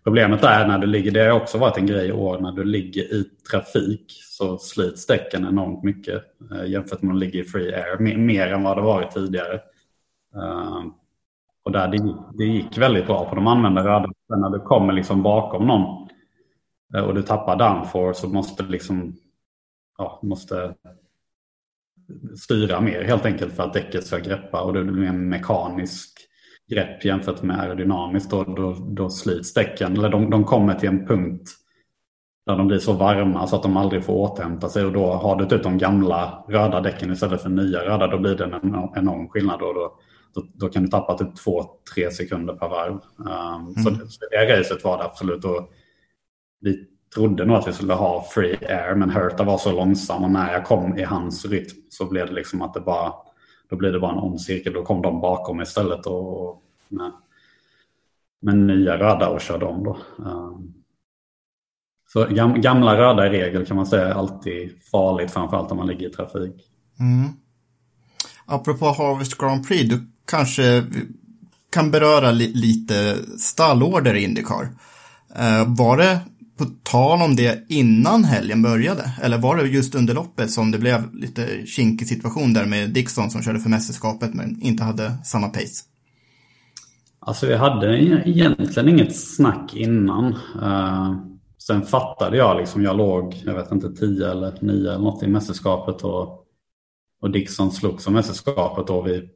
[0.05, 2.65] Problemet är när du ligger, det har också varit en grej i år, när du
[2.65, 6.23] ligger i trafik så slits däcken enormt mycket
[6.53, 7.99] eh, jämfört med att ligga i free air.
[7.99, 9.61] Mer, mer än vad det varit tidigare.
[10.35, 10.93] Ehm,
[11.65, 14.13] och där det, det gick väldigt bra på de använda röda.
[14.29, 16.09] När du kommer liksom bakom någon
[16.95, 19.17] eh, och du tappar downforce så måste liksom
[19.99, 20.75] ja, måste
[22.37, 26.22] styra mer helt enkelt för att däcket ska greppa och det blir en mekanisk
[26.75, 28.31] grepp jämfört med aerodynamiskt.
[28.31, 31.51] Då, då, då slits däcken, eller de, de kommer till en punkt
[32.47, 35.37] där de blir så varma så att de aldrig får återhämta sig och då har
[35.37, 38.53] du typ de gamla röda däcken istället för nya röda då blir det en
[38.95, 39.93] enorm- skillnad och då,
[40.35, 41.65] då, då kan du tappa typ två,
[41.95, 42.93] tre sekunder per varv.
[42.93, 43.75] Um, Mm.
[43.85, 45.45] så, det- så det racet var det absolut.
[45.45, 45.71] Och
[46.61, 50.31] vi trodde nog att vi skulle ha free air, men Herta var så långsam och
[50.31, 53.13] när jag kom i hans rytm så blev det liksom att det bara,
[53.73, 54.73] då blir det bara en ond cirkel.
[54.73, 57.13] Då kom de bakom istället och, med,
[58.41, 59.99] med nya röda och körde om då.
[60.19, 60.75] Ehm,
[62.09, 66.09] så gamla röda i regel kan man säga är alltid farligt, framförallt om man ligger
[66.09, 66.55] i trafik.
[67.01, 67.31] Mm.
[68.47, 70.85] Apropå Harvest Grand Prix, du kanske
[71.71, 74.69] kan beröra li lite stallorder i Indycar.
[75.37, 76.21] Eh, var det
[76.65, 79.11] på tal om det innan helgen började?
[79.23, 83.31] Eller var det just under loppet som det blev lite kinkig situation där med Dixon
[83.31, 85.85] som körde för mästerskapet men inte hade samma pace?
[87.21, 87.99] Alltså vi hade
[88.29, 90.27] egentligen inget snack innan.
[90.63, 91.15] Eh,
[91.59, 95.27] sen fattade jag liksom, jag låg, jag vet inte, 10 eller 9 eller något i
[95.27, 96.45] mästerskapet och,
[97.23, 99.29] och Dixon slogs om mästerskapet och vi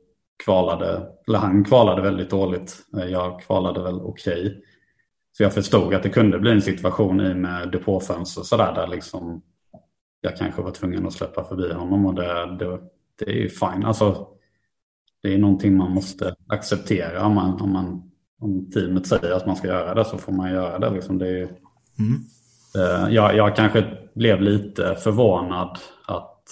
[0.45, 2.77] kvalade, eller han kvalade väldigt dåligt.
[2.97, 4.63] Eh, jag kvalade väl okej.
[5.37, 8.87] Så jag förstod att det kunde bli en situation i med depåfönster och sådär där
[8.87, 9.43] liksom
[10.21, 12.81] jag kanske var tvungen att släppa förbi honom och det, det,
[13.19, 13.85] det är ju fine.
[13.85, 14.27] Alltså,
[15.23, 17.27] det är någonting man måste acceptera.
[17.27, 18.11] Om, man, om, man,
[18.41, 20.91] om teamet säger att man ska göra det så får man göra det.
[20.91, 21.49] Liksom det är, ju-
[22.77, 23.85] Eh, jag, jag kanske
[24.15, 26.43] blev lite förvånad att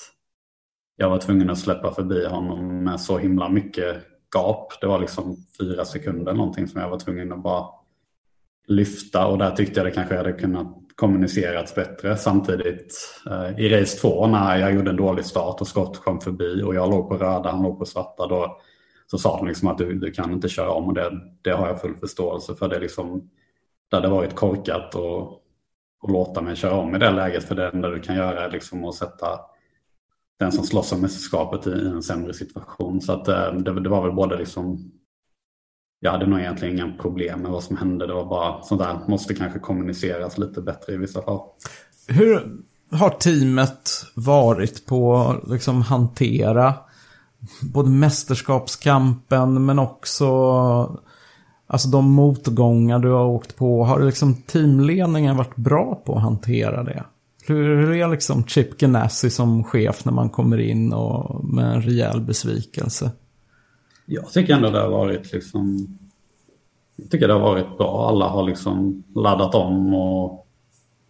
[0.96, 3.96] jag var tvungen att släppa förbi honom med så himla mycket
[4.34, 4.80] gap.
[4.80, 7.66] Det var liksom fyra sekunder någonting som jag var tvungen att bara
[8.66, 12.16] lyfta och där tyckte jag det kanske hade kunnat kommunicerats bättre.
[12.16, 16.62] Samtidigt eh, i race två när jag gjorde en dålig start och Scott kom förbi
[16.62, 18.60] och jag låg på röda, han låg på svarta, då
[19.06, 21.10] så sa de liksom att du, du kan inte köra om och det,
[21.42, 22.68] det har jag full förståelse för.
[22.68, 23.30] Det, liksom,
[23.90, 25.22] det hade varit korkat och,
[26.02, 28.50] och låta mig köra om i det läget för det enda du kan göra är
[28.50, 29.40] liksom att sätta
[30.38, 33.00] den som slåss om mästerskapet i, i en sämre situation.
[33.00, 34.92] Så att, eh, det, det var väl både liksom
[36.04, 38.06] jag hade nog egentligen inga problem med vad som hände.
[38.06, 41.40] Det var bara sånt där, måste kanske kommuniceras lite bättre i vissa fall.
[42.08, 42.42] Hur
[42.90, 46.74] har teamet varit på att liksom hantera
[47.62, 50.26] både mästerskapskampen men också
[51.66, 53.84] alltså de motgångar du har åkt på?
[53.84, 57.04] Har liksom teamledningen varit bra på att hantera det?
[57.46, 62.20] Hur, är liksom Chip Ganassi som chef när man kommer in och med en rejäl
[62.20, 63.10] besvikelse?
[64.06, 65.98] Jag tycker ändå det har varit liksom
[66.96, 68.08] jag tycker det har varit bra.
[68.08, 70.46] Alla har liksom laddat om och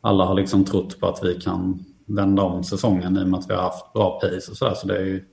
[0.01, 3.51] alla har liksom trott på att vi kan vända om säsongen i och med att
[3.51, 4.75] vi har haft bra pace och sådär.
[4.75, 5.25] Så det är ju,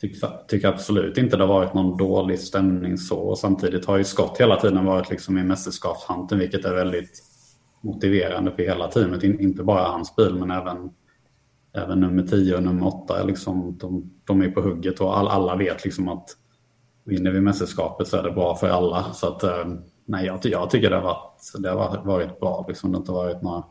[0.00, 3.16] tycker, tycker absolut inte det har varit någon dålig stämning så.
[3.16, 7.22] Och samtidigt har ju Scott hela tiden varit liksom i mästerskapshanten vilket är väldigt
[7.80, 9.22] motiverande för hela teamet.
[9.22, 10.90] Inte bara hans bil men även,
[11.72, 13.24] även nummer 10 och nummer 8.
[13.24, 16.36] Liksom, de, de är på hugget och all, alla vet liksom att
[17.04, 19.12] vinner vi mästerskapet så är det bra för alla.
[19.12, 19.64] Så att, eh,
[20.04, 22.64] nej, jag, jag tycker det har varit, det har varit- bra.
[22.68, 22.92] Liksom.
[22.92, 23.64] Det har inte varit några,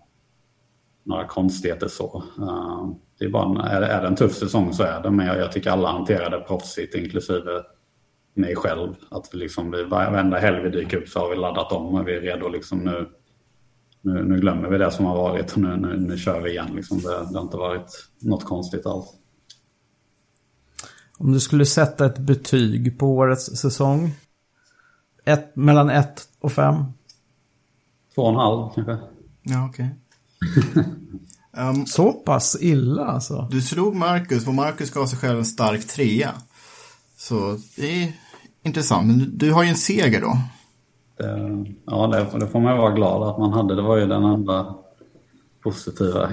[1.03, 2.23] några konstigheter så.
[2.39, 5.25] Eh, det är, bara, är, det- är det en tuff säsong så är det, men
[5.27, 7.61] jag, jag tycker alla hanterar det proffsigt, inklusive
[8.33, 8.95] mig själv.
[9.11, 12.07] Att vi liksom, vi, varenda helg vi dyker upp så har vi laddat om och
[12.07, 13.09] vi är redo liksom nu.
[14.03, 16.69] Nu, nu glömmer vi det som har varit och nu, nu, nu kör vi igen.
[16.75, 16.97] Liksom.
[16.99, 19.05] Det, det har inte varit något konstigt alls.
[21.21, 24.11] Om du skulle sätta ett betyg på årets säsong?
[25.25, 26.83] Ett, mellan 1 och 5?
[28.15, 28.97] Två och en halv kanske.
[29.41, 29.95] Ja, okej.
[31.57, 33.47] Ehm, Så pass illa alltså?
[33.51, 36.31] du slog Marcus och Marcus gav sig själv en stark trea.
[37.17, 38.13] Så det är
[38.63, 39.07] intressant.
[39.07, 40.37] Men du, du har ju en seger då.
[41.17, 43.75] Det, ja, det, det får man vara glad att man hade.
[43.75, 44.75] Det var ju den enda
[45.63, 46.31] positiva.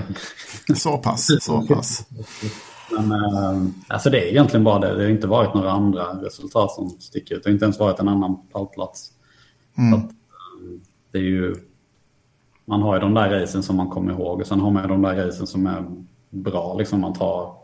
[0.76, 2.06] Så pass, så pass.
[2.90, 4.94] Men eh, alltså det är egentligen bara det.
[4.94, 7.42] Det har inte varit några andra resultat som sticker ut.
[7.44, 9.12] Det har inte ens varit en annan pallplats.
[9.74, 10.80] Så att, eh,
[11.12, 11.54] det är ju,
[12.64, 14.88] man har ju de där racen som man kommer ihåg och sen har man ju
[14.88, 15.84] de där racen som är
[16.30, 16.74] bra.
[16.78, 17.56] Liksom man tar,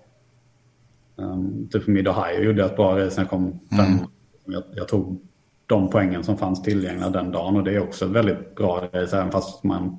[1.17, 3.99] um, typ Mid Ohio gjorde ett bra race när jag kom fem.
[4.45, 5.21] Jag, jag tog
[5.67, 9.17] de poängen som fanns tillgängliga den dagen och det är också ett väldigt bra race
[9.17, 9.99] även fast man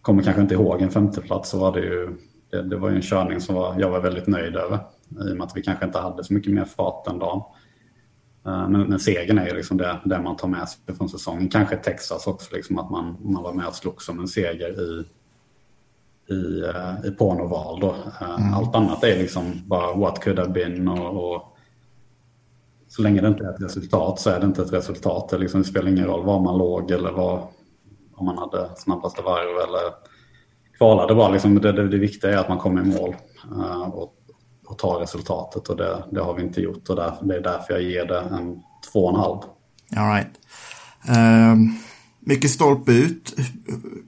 [0.00, 2.16] kommer kanske inte ihåg en femteplats så var det ju
[2.54, 4.78] det, det var ju en körning som var, jag var väldigt nöjd över
[5.28, 7.42] i och med att vi kanske inte hade så mycket mer fart den dagen.
[8.46, 11.48] Eh, Men, men segern är ju liksom det, det man tar med sig från säsongen.
[11.48, 15.04] Kanske Texas också, liksom att man, man var med och slogs som en seger i,
[16.34, 17.80] i, eh, i Pornoval.
[17.80, 17.94] Då.
[18.20, 21.56] Eh, Allt annat är liksom bara what could have been och, och
[22.88, 25.28] så länge det inte är ett resultat så är det inte ett resultat.
[25.28, 27.48] Det, liksom, det spelar ingen roll var man låg eller var,
[28.14, 30.13] om man hade snabbaste varv eller
[30.84, 31.32] kvalade bara.
[31.32, 33.16] Liksom, det, det, det viktiga är att man kommer i mål.
[33.52, 34.14] Eh, och
[34.66, 37.72] och ta resultatet och det, det har vi inte gjort och därför, det är därför
[37.74, 38.62] jag ger det en
[38.92, 39.38] två och en halv.
[39.96, 40.30] All right.
[41.08, 41.68] Ehm,
[42.20, 43.34] mycket stolpe ut.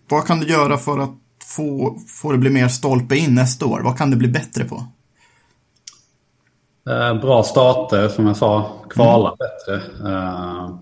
[0.08, 1.14] Vad kan du göra för att
[1.56, 3.80] få, få det bli mer stolpe in nästa år?
[3.84, 4.84] Vad kan du bli bättre på?
[6.90, 8.70] Eh, bra starter, som jag sa.
[8.90, 9.38] Kvala Mm.
[9.38, 10.08] bättre.
[10.12, 10.78] Eh,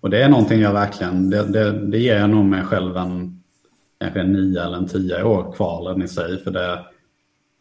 [0.00, 3.42] och det är någonting jag verkligen, det, det, det ger jag nog mig själv en,
[4.04, 6.38] kanske en nio eller en tio i år, kvalen i sig.
[6.38, 6.86] För det,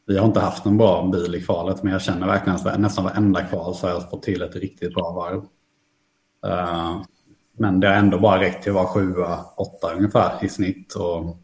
[0.08, 3.04] vi har inte haft en bra bil i kvalet, men jag känner verkligen att nästan
[3.04, 5.44] varenda kval så har jag fått till ett riktigt bra varv.
[6.46, 7.02] Uh,
[7.58, 10.94] men det har ändå bara räckt till att vara sjua, åtta ungefär i snitt.
[10.94, 11.38] Och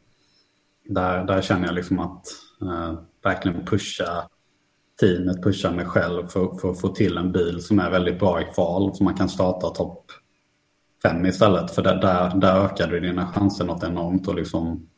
[0.89, 2.25] där, där känner jag liksom att
[2.61, 4.29] uh, verkligen pusha
[4.99, 8.41] teamet, pusha mig själv för, för att få till en bil som är väldigt bra
[8.41, 8.95] i kval.
[8.95, 10.05] Så man kan starta topp
[11.03, 11.71] fem istället.
[11.71, 14.88] För där, där, där ökar du dina chanser något enormt och liksom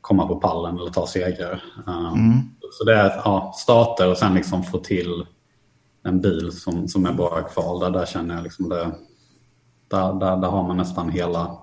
[0.00, 1.64] komma på pallen eller ta segrar.
[1.86, 5.26] Um, Så det är ja, starter och sen liksom få till
[6.04, 7.80] en bil som, som är bra kval.
[7.80, 8.90] Där, där känner jag liksom det.
[9.88, 11.58] Där, där, där har man nästan hela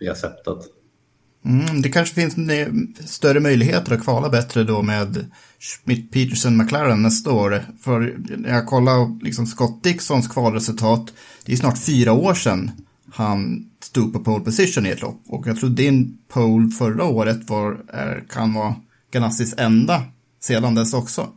[0.00, 0.58] receptet.
[1.44, 2.34] Mm, det kanske finns
[3.10, 7.64] större möjligheter att kvala bättre då med Schmidt Peterson McLaren nästa år.
[7.80, 11.12] För när jag kollar liksom Scott Dixons kvalresultat,
[11.44, 12.70] det är snart fyra år sedan
[13.12, 15.22] han stod på pole position i ett lopp.
[15.28, 18.74] Och jag tror din pole förra året var, är, kan vara
[19.10, 20.02] Ganassis enda
[20.40, 21.28] sedan dess också.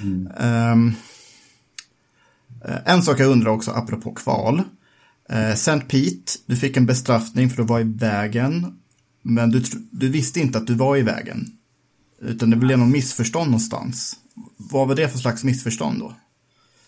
[0.00, 0.28] Mm.
[0.72, 0.94] Um,
[2.84, 4.62] en sak jag undrar också apropå kval.
[5.28, 5.80] Eh, uh, St.
[5.80, 8.76] Pete, du fick en bestraffning för att vara i vägen.
[9.22, 11.46] Men du, du visste inte att du var i vägen.
[12.20, 14.16] Utan det blev någon missförstånd någonstans.
[14.56, 16.12] Vad var det för slags missförstånd då?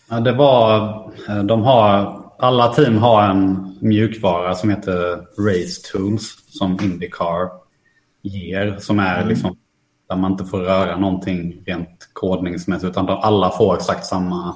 [0.09, 0.89] Ja, det var,
[1.29, 7.49] eh, de har, alla team har en mjukvara som heter Race Tools som Indycar
[8.21, 8.77] ger.
[8.79, 9.57] Som är liksom
[10.09, 14.55] där man inte får röra någonting rent kodningsmässigt utan alla får exakt samma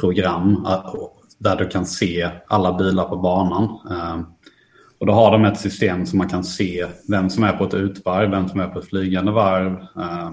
[0.00, 0.94] program eh,
[1.38, 3.64] där du kan se alla bilar på banan.
[3.90, 4.20] Eh,
[4.98, 7.74] Och då har de ett system som man kan se vem som är på ett
[7.74, 9.72] utvarv, vem som är på ett flygande varv.
[9.96, 10.30] Eh,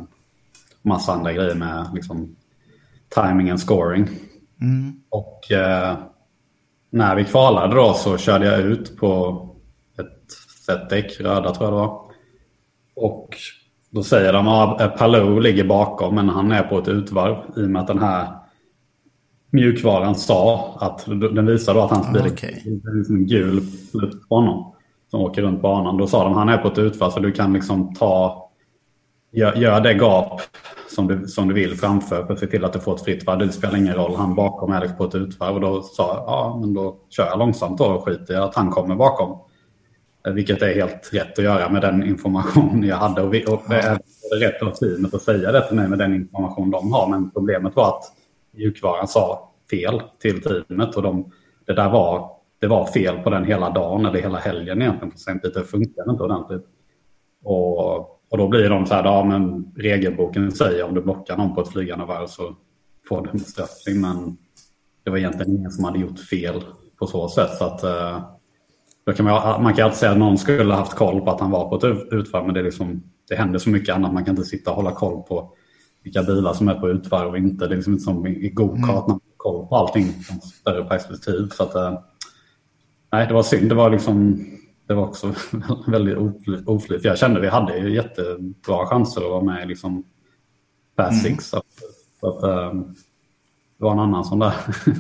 [0.82, 2.36] massa andra grejer med liksom,
[3.16, 4.10] timing and scoring.
[5.10, 5.98] Och eh,
[6.90, 9.42] när vi kvalade då så körde jag ut på
[10.72, 12.02] ett däck, röda tror jag det var.
[12.96, 13.38] Och
[13.90, 17.70] då säger de att Palou ligger bakom men han är på ett utvarv i och
[17.70, 18.28] med att den här
[19.52, 23.62] mjukvaran sa att den visar då att hans bil Ah, det är liksom gul
[24.30, 24.74] på honom
[25.12, 25.98] som åker runt banan.
[25.98, 28.47] Då sa de han är på ett utvarv så du kan liksom ta
[29.32, 30.42] gör, gör det gap
[30.90, 33.26] som du, som du vill framför för att se till att du får ett fritt
[33.26, 33.40] varv.
[33.40, 35.56] Det spelar ingen roll, han bakom är på ett utvarv.
[35.56, 38.56] Och då sa jag, ja men då kör jag långsamt då och skiter i att
[38.56, 39.40] han kommer bakom.
[40.28, 43.22] Eh, vilket är helt rätt att göra med den information jag hade.
[43.22, 44.00] Och, vi, och det är
[44.40, 47.08] rätt av teamet att säga det till mig med den information de har.
[47.10, 48.04] Men problemet var att
[48.52, 50.96] mjukvaran sa fel till teamet.
[50.96, 51.32] Och de,
[51.66, 55.12] det där var, det var fel på den hela dagen eller hela helgen egentligen.
[55.12, 55.34] På St.
[55.34, 56.66] Peter funkade inte ordentligt.
[57.44, 61.56] Och, och då blir de så här, ja men regelboken säger om du blockar någon
[61.56, 62.56] på ett flygande varv så
[63.10, 64.02] får du en bestraffning.
[64.02, 64.38] Men
[65.04, 66.64] det var egentligen ingen som hade gjort fel
[67.00, 67.58] på så sätt.
[67.58, 68.24] Så att, eh,
[69.16, 71.52] kan man, man kan alltid säga att någon skulle ha haft koll på att han
[71.52, 72.46] var på ett ut- utvarv.
[72.46, 74.14] Men det, är liksom, det händer så mycket annat.
[74.14, 75.54] Man kan inte sitta och hålla koll på
[76.04, 77.68] vilka bilar som är på utvarv och inte.
[77.68, 80.84] Det är liksom inte som i go-kart när man har koll på allting från större
[80.84, 81.50] perspektiv.
[81.54, 82.00] Så att, eh,
[83.12, 83.70] nej, det var synd.
[83.70, 84.46] Det var liksom
[84.88, 85.28] det var också
[85.88, 87.04] väldigt ofly- oflyt.
[87.04, 90.04] Jag kände vi hade ju jättebra chanser att vara med i liksom
[90.96, 91.50] Fast Six.
[91.50, 91.62] Så,
[92.20, 92.74] så att, eh,
[93.78, 94.54] det var en annan sån där.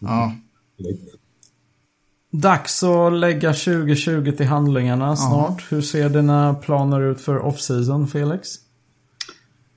[0.00, 0.32] Ja,
[2.32, 5.72] Dags att lägga 2020 till handlingarna snart.
[5.72, 8.48] Hur ser dina planer ut för off-season, Felix?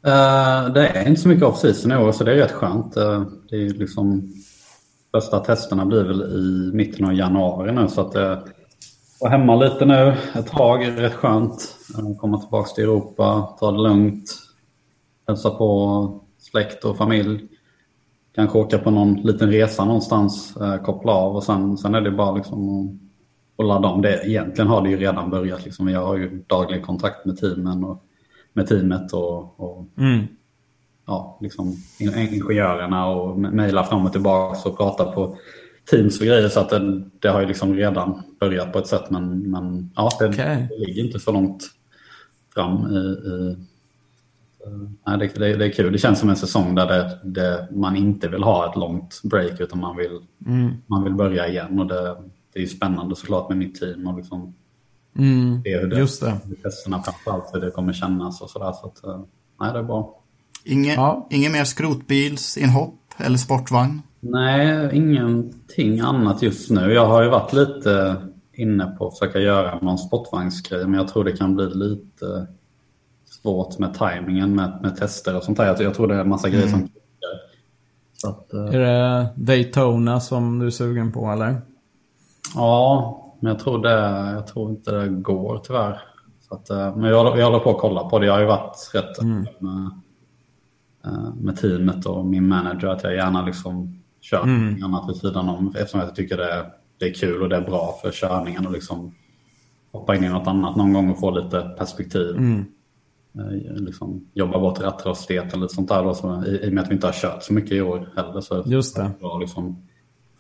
[0.06, 2.98] Eh, det är inte så mycket off-season i år så det är rätt skönt.
[2.98, 4.34] Eh, det är liksom,
[5.12, 8.38] första testerna blir väl i mitten av januari nu så att uh,
[9.20, 11.76] vara hemma lite nu ett tag är rätt skönt.
[12.00, 14.36] Uh, komma tillbaka till Europa, ta det lugnt,
[15.28, 17.48] hälsa på släkt och familj.
[18.36, 22.12] Kanske åka på någon liten resa någonstans, uh, koppla av och sen, sen är det
[22.12, 22.96] bara liksom att,
[23.58, 24.02] att ladda om.
[24.02, 25.66] Det, egentligen har det ju redan börjat.
[25.66, 25.88] Liksom.
[25.88, 28.04] Jag har ju daglig kontakt med teamen och
[28.54, 29.86] med teamet och, och
[31.08, 35.38] ja, liksom in- ingenjörerna och me- mejla fram och tillbaka och prata på
[35.92, 36.50] Teams och grejer.
[36.50, 39.10] Så att det, det har ju liksom redan börjat på ett sätt.
[39.10, 40.68] Men, men ja, det, Okej.
[40.70, 41.64] det ligger inte så långt
[42.54, 42.98] fram i...
[42.98, 43.56] i
[45.06, 45.92] nej, det, det, det är kul.
[45.92, 49.60] Det känns som en säsong där det, det, man inte vill ha ett långt break
[49.60, 50.20] utan man vill,
[50.88, 51.80] man vill börja igen.
[51.80, 52.18] Och det,
[52.54, 54.54] det är ju spännande såklart med mitt team och liksom
[55.18, 56.38] Mm, se hur det, just det.
[56.48, 58.72] hur testerna framförallt hur det kommer kännas och sådär.
[58.82, 59.20] Så att, eh,
[59.60, 60.20] nej, det är bra.
[60.64, 61.28] Inge, Ja.
[61.30, 64.02] Ingen mer skrotbilsinhopp eller sportvagn?
[64.20, 66.94] Nej, ingenting annat just nu.
[66.94, 68.16] Jag har ju varit lite
[68.54, 72.48] inne på att försöka göra någon sportvagnsgrej, men jag tror det kan bli lite
[73.42, 75.82] svårt med tajmingen med, med tester och sånt där.
[75.84, 76.98] Jag, tror det är en massa grejer som krockar.
[78.14, 81.62] Så att, eh, Är det Daytona som du är sugen på eller?
[82.56, 86.02] Ja, men jag tror, det, jag tror inte det går tyvärr.
[86.48, 88.26] Så att, eh, men jag, håller- jag håller på att kolla på det.
[88.26, 89.46] Jag har ju varit rätt Mm.
[89.60, 89.92] med,
[91.36, 94.84] med teamet och min manager att jag gärna liksom kör Mm.
[94.84, 95.74] annat vid sidan om.
[95.78, 96.66] Eftersom jag tycker det,
[97.00, 99.16] det är kul och det är bra för körningen och liksom
[99.92, 102.30] hoppa in i något annat någon gång och få lite perspektiv.
[102.38, 102.66] Mm.
[103.36, 106.04] Eh, Liksom jobba bort rattrostighet eller sånt där.
[106.04, 108.10] Då, så, i, I och med att vi inte har kört så mycket i år
[108.16, 108.42] heller.
[108.42, 109.12] Så Just det.
[109.20, 109.84] bra att liksom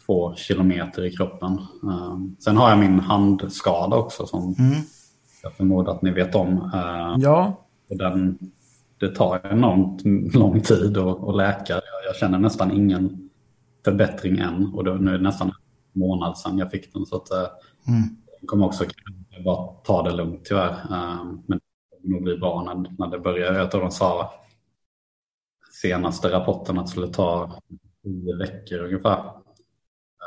[0.05, 1.62] få kilometer i kroppen.
[1.84, 4.55] Um, sen har jag min handskada också som
[5.43, 6.49] jag förmodar att ni vet om.
[6.58, 8.38] Uh, Ja, och den,
[9.00, 11.74] det tar enormt lång tid att, att läka.
[11.74, 13.30] Jag, jag känner nästan ingen
[13.86, 14.74] förbättring än.
[14.74, 17.06] Och då, nu är det nästan en månad sedan jag fick den.
[17.06, 17.48] Så att, uh,
[18.41, 18.86] jag kommer också
[19.45, 20.70] bara ta det lugnt tyvärr.
[20.72, 23.54] Um, men det kommer nog bli bra när, när det börjar.
[23.54, 24.34] Jag tror de sa
[25.82, 27.52] senaste rapporten att det skulle ta
[28.04, 29.32] tio veckor ungefär.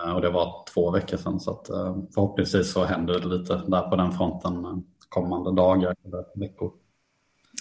[0.04, 3.62] Eh, Och det var två veckor sedan så att eh, förhoppningsvis så händer det lite
[3.66, 6.72] där på den fronten eh, kommande dagar eller veckor.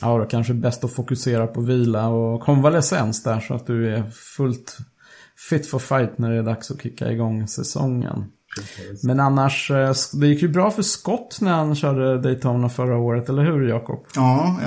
[0.01, 4.03] Ja då kanske bäst att fokusera på vila och konvalescens där så att du är
[4.37, 4.77] fullt
[5.49, 8.25] fit for fight när det är dags att kicka igång säsongen.
[9.03, 13.29] Men annars, eh, det gick ju bra för Scott när han körde Daytona förra året,
[13.29, 14.05] eller hur Jakob?
[14.15, 14.59] Ja,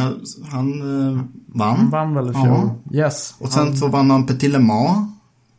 [0.50, 1.76] han eh, vann.
[1.76, 2.44] Han vann väl i fjol?
[2.44, 2.76] Ja.
[2.92, 3.34] Yes.
[3.38, 5.08] Och sen så vann han Petit Le Mans.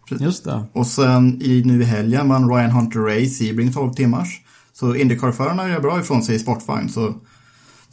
[0.10, 0.64] Just det.
[0.74, 4.42] Och sen i nu i helgen vann Ryan Hunter Ray Sebring 12 timmars.
[4.74, 6.90] Så Indycar-förarna gör bra ifrån sig i sportvagn.
[6.90, 7.14] Så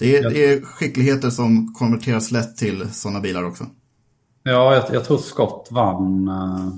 [0.01, 3.65] det är, det är skickligheter som konverteras lätt till sådana bilar också.
[4.43, 6.29] Ja, jag, jag tror Scott vann.
[6.29, 6.69] eh,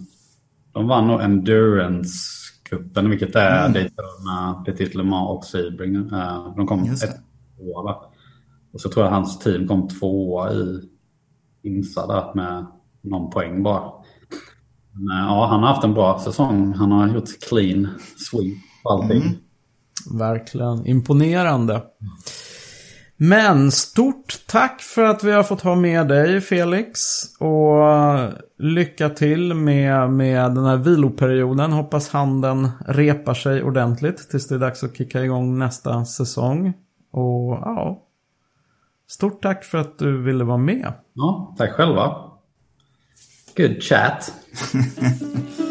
[0.73, 5.97] De vann nog Endurance-cupen, vilket är Daytona, Petit Le Mans och Sebring.
[5.97, 7.01] Eh, De kom ett
[7.57, 8.11] tvåa va?
[8.73, 10.81] Och så tror jag hans team kom tvåa i
[11.63, 12.67] Insa med
[13.03, 13.93] någon poäng bara.
[14.93, 16.73] Men, eh, ja, han har haft en bra säsong.
[16.73, 19.37] Han har gjort clean sweep på allting.
[20.19, 21.83] Verkligen imponerande.
[23.25, 27.01] Men stort tack för att vi har fått ha med dig Felix.
[27.39, 27.85] Och
[28.59, 31.73] lycka till med, med den här viloperioden.
[31.73, 36.73] Hoppas handen repar sig ordentligt tills det är dags att kicka igång nästa säsong.
[37.13, 38.03] Och ja,
[39.09, 40.93] stort tack för att du ville vara med.
[41.13, 42.17] Ja, tack själva.
[43.57, 44.33] Good chat.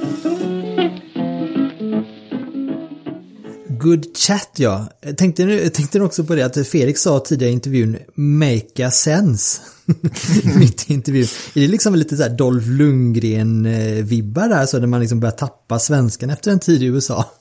[3.82, 4.88] Good chat ja.
[5.02, 8.88] Jag tänkte, nu, jag tänkte också på det att Felix sa tidigare i intervjun make
[8.88, 9.62] a sense.
[10.60, 11.28] Mitt i intervjun.
[11.56, 15.80] Är det liksom lite så här Dolph Lundgren-vibbar där så när man liksom börjar tappa
[15.80, 17.32] svenskan efter en tid i USA?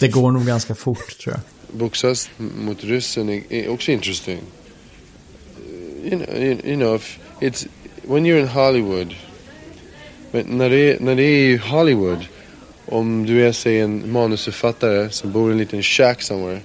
[0.00, 1.78] Det går nog ganska fort tror jag.
[1.80, 4.38] boxas mot ryssen är, också interesting.
[6.04, 7.66] You know, you, you know if it's
[8.08, 9.14] when you're in Hollywood.
[10.32, 12.18] Men när det, är- när det är i Hollywood.
[12.90, 16.60] Om du är säg en manusförfattare som bor i en liten shack somewhere.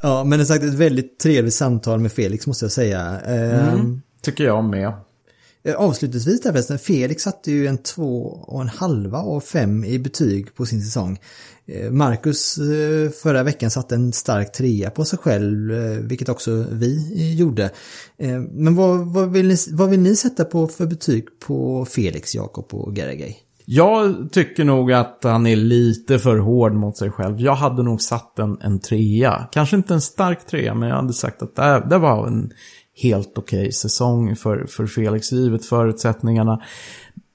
[0.00, 3.00] Ja, men det är sagt ett väldigt trevligt samtal med Felix måste jag säga.
[3.20, 4.92] Ehm, Tycker jag med.
[5.64, 9.98] Eh, Avslutningsvis där förresten, Felix satte ju en två och en halva av fem i
[9.98, 11.18] betyg på sin säsong.
[11.66, 15.72] Eh, Marcus eh, förra veckan satte en stark trea på sig själv,
[16.08, 17.64] vilket också vi gjorde.
[18.18, 22.34] Eh, Men vad, vad, vill ni, vad vill ni sätta på för betyg på Felix,
[22.34, 23.36] Jakob och Geragay?
[23.68, 27.40] Jag tycker nog att han är lite för hård mot sig själv.
[27.40, 29.48] Jag hade nog satt en, en trea.
[29.52, 32.50] Kanske inte en stark trea, men jag hade sagt att det, det var en
[33.02, 36.62] helt okej säsong för, för Felix, givet förutsättningarna.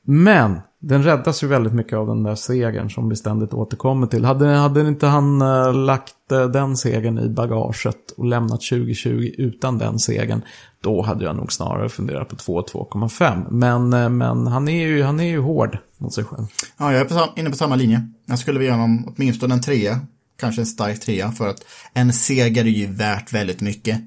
[0.06, 4.26] Men den räddas ju väldigt mycket av den där segern som vi ständigt återkommer till.
[4.26, 9.78] Hade, hade inte han äh, lagt äh, den segern i bagaget och lämnat 2020 utan
[9.78, 10.42] den segern,
[10.84, 13.52] då hade jag nog snarare funderat på 2 2,5.
[13.52, 16.46] Men, äh, men han, är ju, han är ju hård mot sig själv.
[16.78, 18.08] Ja, jag är på, inne på samma linje.
[18.26, 20.00] Jag skulle vilja ge honom åtminstone en trea.
[20.40, 24.02] Kanske en stark trea för att en seger är ju värt väldigt mycket.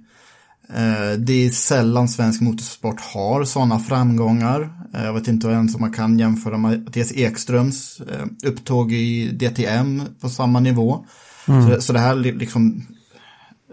[0.69, 4.87] Eh, Det är sällan svensk motorsport har sådana framgångar.
[4.95, 9.29] Eh, Jag vet inte ens om man kan jämföra med Mattias Ekströms eh, upptåg i
[9.33, 11.07] DTM på samma nivå.
[11.47, 12.87] Så, så det här är liksom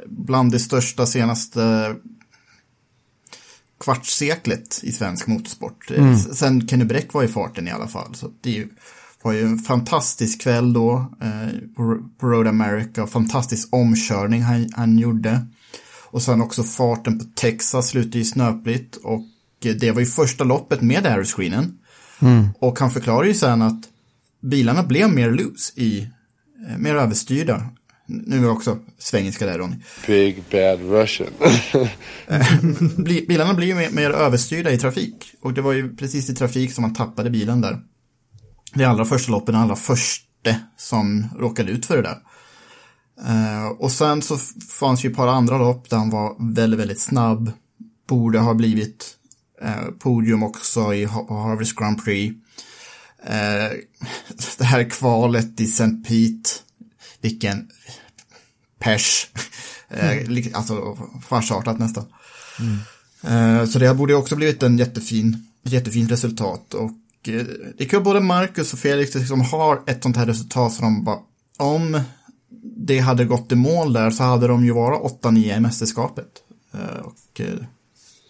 [0.07, 1.95] bland det största senaste
[3.83, 5.91] kvartsseklet i svensk motorsport.
[6.13, 8.15] S- Sen Kenny Bräck var i farten i alla fall.
[8.15, 8.69] Så det ju-
[9.23, 13.07] var ju en fantastisk kväll då eh, på, på Road America.
[13.07, 15.47] Fantastisk omkörning han, han gjorde.
[16.11, 18.95] Och sen också farten på Texas slutade ju snöpligt.
[18.95, 19.21] Och
[19.79, 21.77] det var ju första loppet med aeroscreenen.
[22.59, 23.81] Och han förklarar ju sen att
[24.41, 26.01] bilarna blev mer loose i,
[26.69, 27.69] eh, mer överstyrda.
[28.07, 29.75] Nu är jag också svengelska där Ronny.
[30.07, 31.29] Big bad Russian.
[32.97, 35.33] Bli- Bilarna blir ju mer, mer överstyrda i trafik.
[35.41, 37.79] Och det var ju precis i trafik som man tappade bilen där.
[38.73, 42.17] Det allra första loppet, den allra första som råkade ut för det där.
[43.27, 44.37] Eh, och sen så
[44.69, 47.51] fanns ju ett par andra lopp där han var väldigt, väldigt snabb.
[48.07, 49.15] Borde ha blivit
[49.61, 52.35] eh, podium också i Ha- Harvest Grand Prix.
[53.25, 53.71] Eh,
[54.57, 55.89] det här kvalet i St.
[56.07, 56.49] Pete.
[57.21, 57.69] Vilken
[58.79, 59.27] pers.
[60.27, 60.97] Lik- alltså
[61.27, 62.05] farsartat nästan.
[63.23, 66.73] Eh, Så det borde också blivit en jättefin, jättefint resultat.
[66.73, 66.91] Och
[67.23, 71.03] det är kul både Marcus och Felix som har ett sånt här resultat som de
[71.03, 71.19] bara,
[71.57, 72.01] om
[72.85, 76.27] det hade gått i mål där så hade de ju varit 8-9 i mästerskapet.
[76.73, 77.47] Eh, Och eh,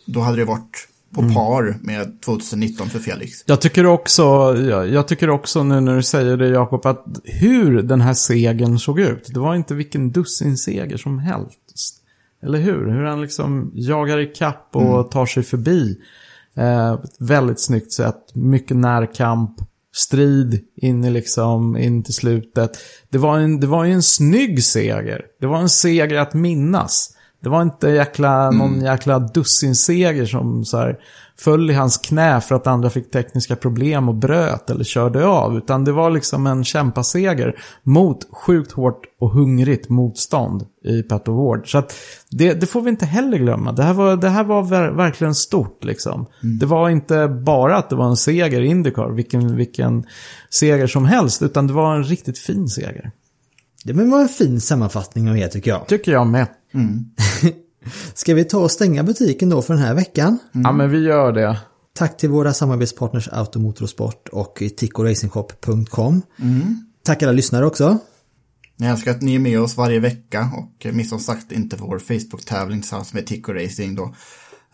[0.05, 3.43] då hade det varit på par med 2019 för Felix.
[3.45, 4.23] Jag tycker också,
[4.69, 8.79] jag, jag tycker också nu när du säger det Jakob, att hur den här segern
[8.79, 9.29] såg ut.
[9.33, 11.57] Det var inte vilken dussinseger som helst.
[12.43, 12.91] Eller hur?
[12.91, 15.97] Hur han liksom jagar i kapp och tar sig förbi.
[16.55, 18.35] Eh, väldigt snyggt sätt.
[18.35, 19.51] Mycket närkamp.
[19.93, 22.77] Strid in i liksom, in till slutet.
[23.09, 25.25] Det var, en, det var ju en snygg seger.
[25.39, 27.15] Det var en seger att minnas.
[27.43, 30.99] Det var inte jäkla, någon jäkla dussinseger som så här
[31.37, 35.57] föll i hans knä för att andra fick tekniska problem och bröt eller körde av.
[35.57, 41.71] Utan det var liksom en kämpaseger mot sjukt hårt och hungrigt motstånd i Pato Ward.
[41.71, 41.93] Så att
[42.31, 43.71] det, det får vi inte heller glömma.
[43.71, 46.25] Det här var, det här var ver verkligen stort liksom.
[46.59, 50.03] Det var inte bara att det var en seger i Indycar, vilken, vilken
[50.49, 53.11] seger som helst, utan det var en riktigt fin seger.
[53.83, 55.87] Det var en fin sammanfattning av er tycker jag.
[55.87, 56.47] Tycker jag med.
[58.13, 60.37] Ska vi ta och stänga butiken då för den här veckan?
[60.51, 61.57] Ja, men vi gör det.
[61.93, 66.21] Tack till våra samarbetspartners Automotorsport och tickoracingshop.com.
[67.03, 67.97] Tack alla lyssnare också.
[68.77, 71.99] Jag älskar att ni är med oss varje vecka och missa som sagt inte vår
[71.99, 74.15] Facebook-tävling tillsammans med Tico Racing då.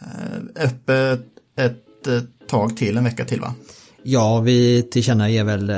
[0.01, 1.25] Eh, Öppet
[1.57, 3.53] ett eh, tag till, en vecka till va?
[4.03, 5.75] Ja, vi tillkännager väl eh,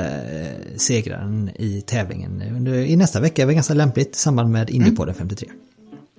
[0.76, 3.42] segraren i tävlingen i nästa vecka.
[3.42, 5.48] är väl ganska lämpligt i samband med Indypodden 53.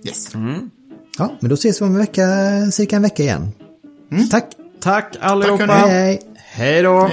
[0.05, 0.35] Yes.
[0.35, 0.71] Mm.
[1.17, 2.21] Ja, men då ses vi om en vecka,
[2.71, 3.51] cirka en vecka igen.
[4.11, 4.29] Mm.
[4.29, 4.45] Tack!
[4.79, 5.65] Tack allihopa.
[5.65, 5.89] hörni.
[5.91, 6.19] Hej!
[6.35, 7.09] Hej då.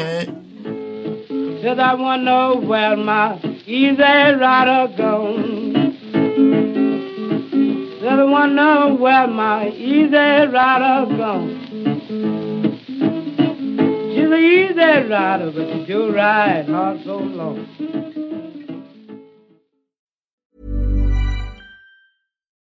[1.63, 5.93] Said I wanna know where my easy rider gone.
[8.01, 11.59] Said I wanna know where my easy rider gone.
[14.15, 17.59] She's an easy rider, but she do ride hard so long.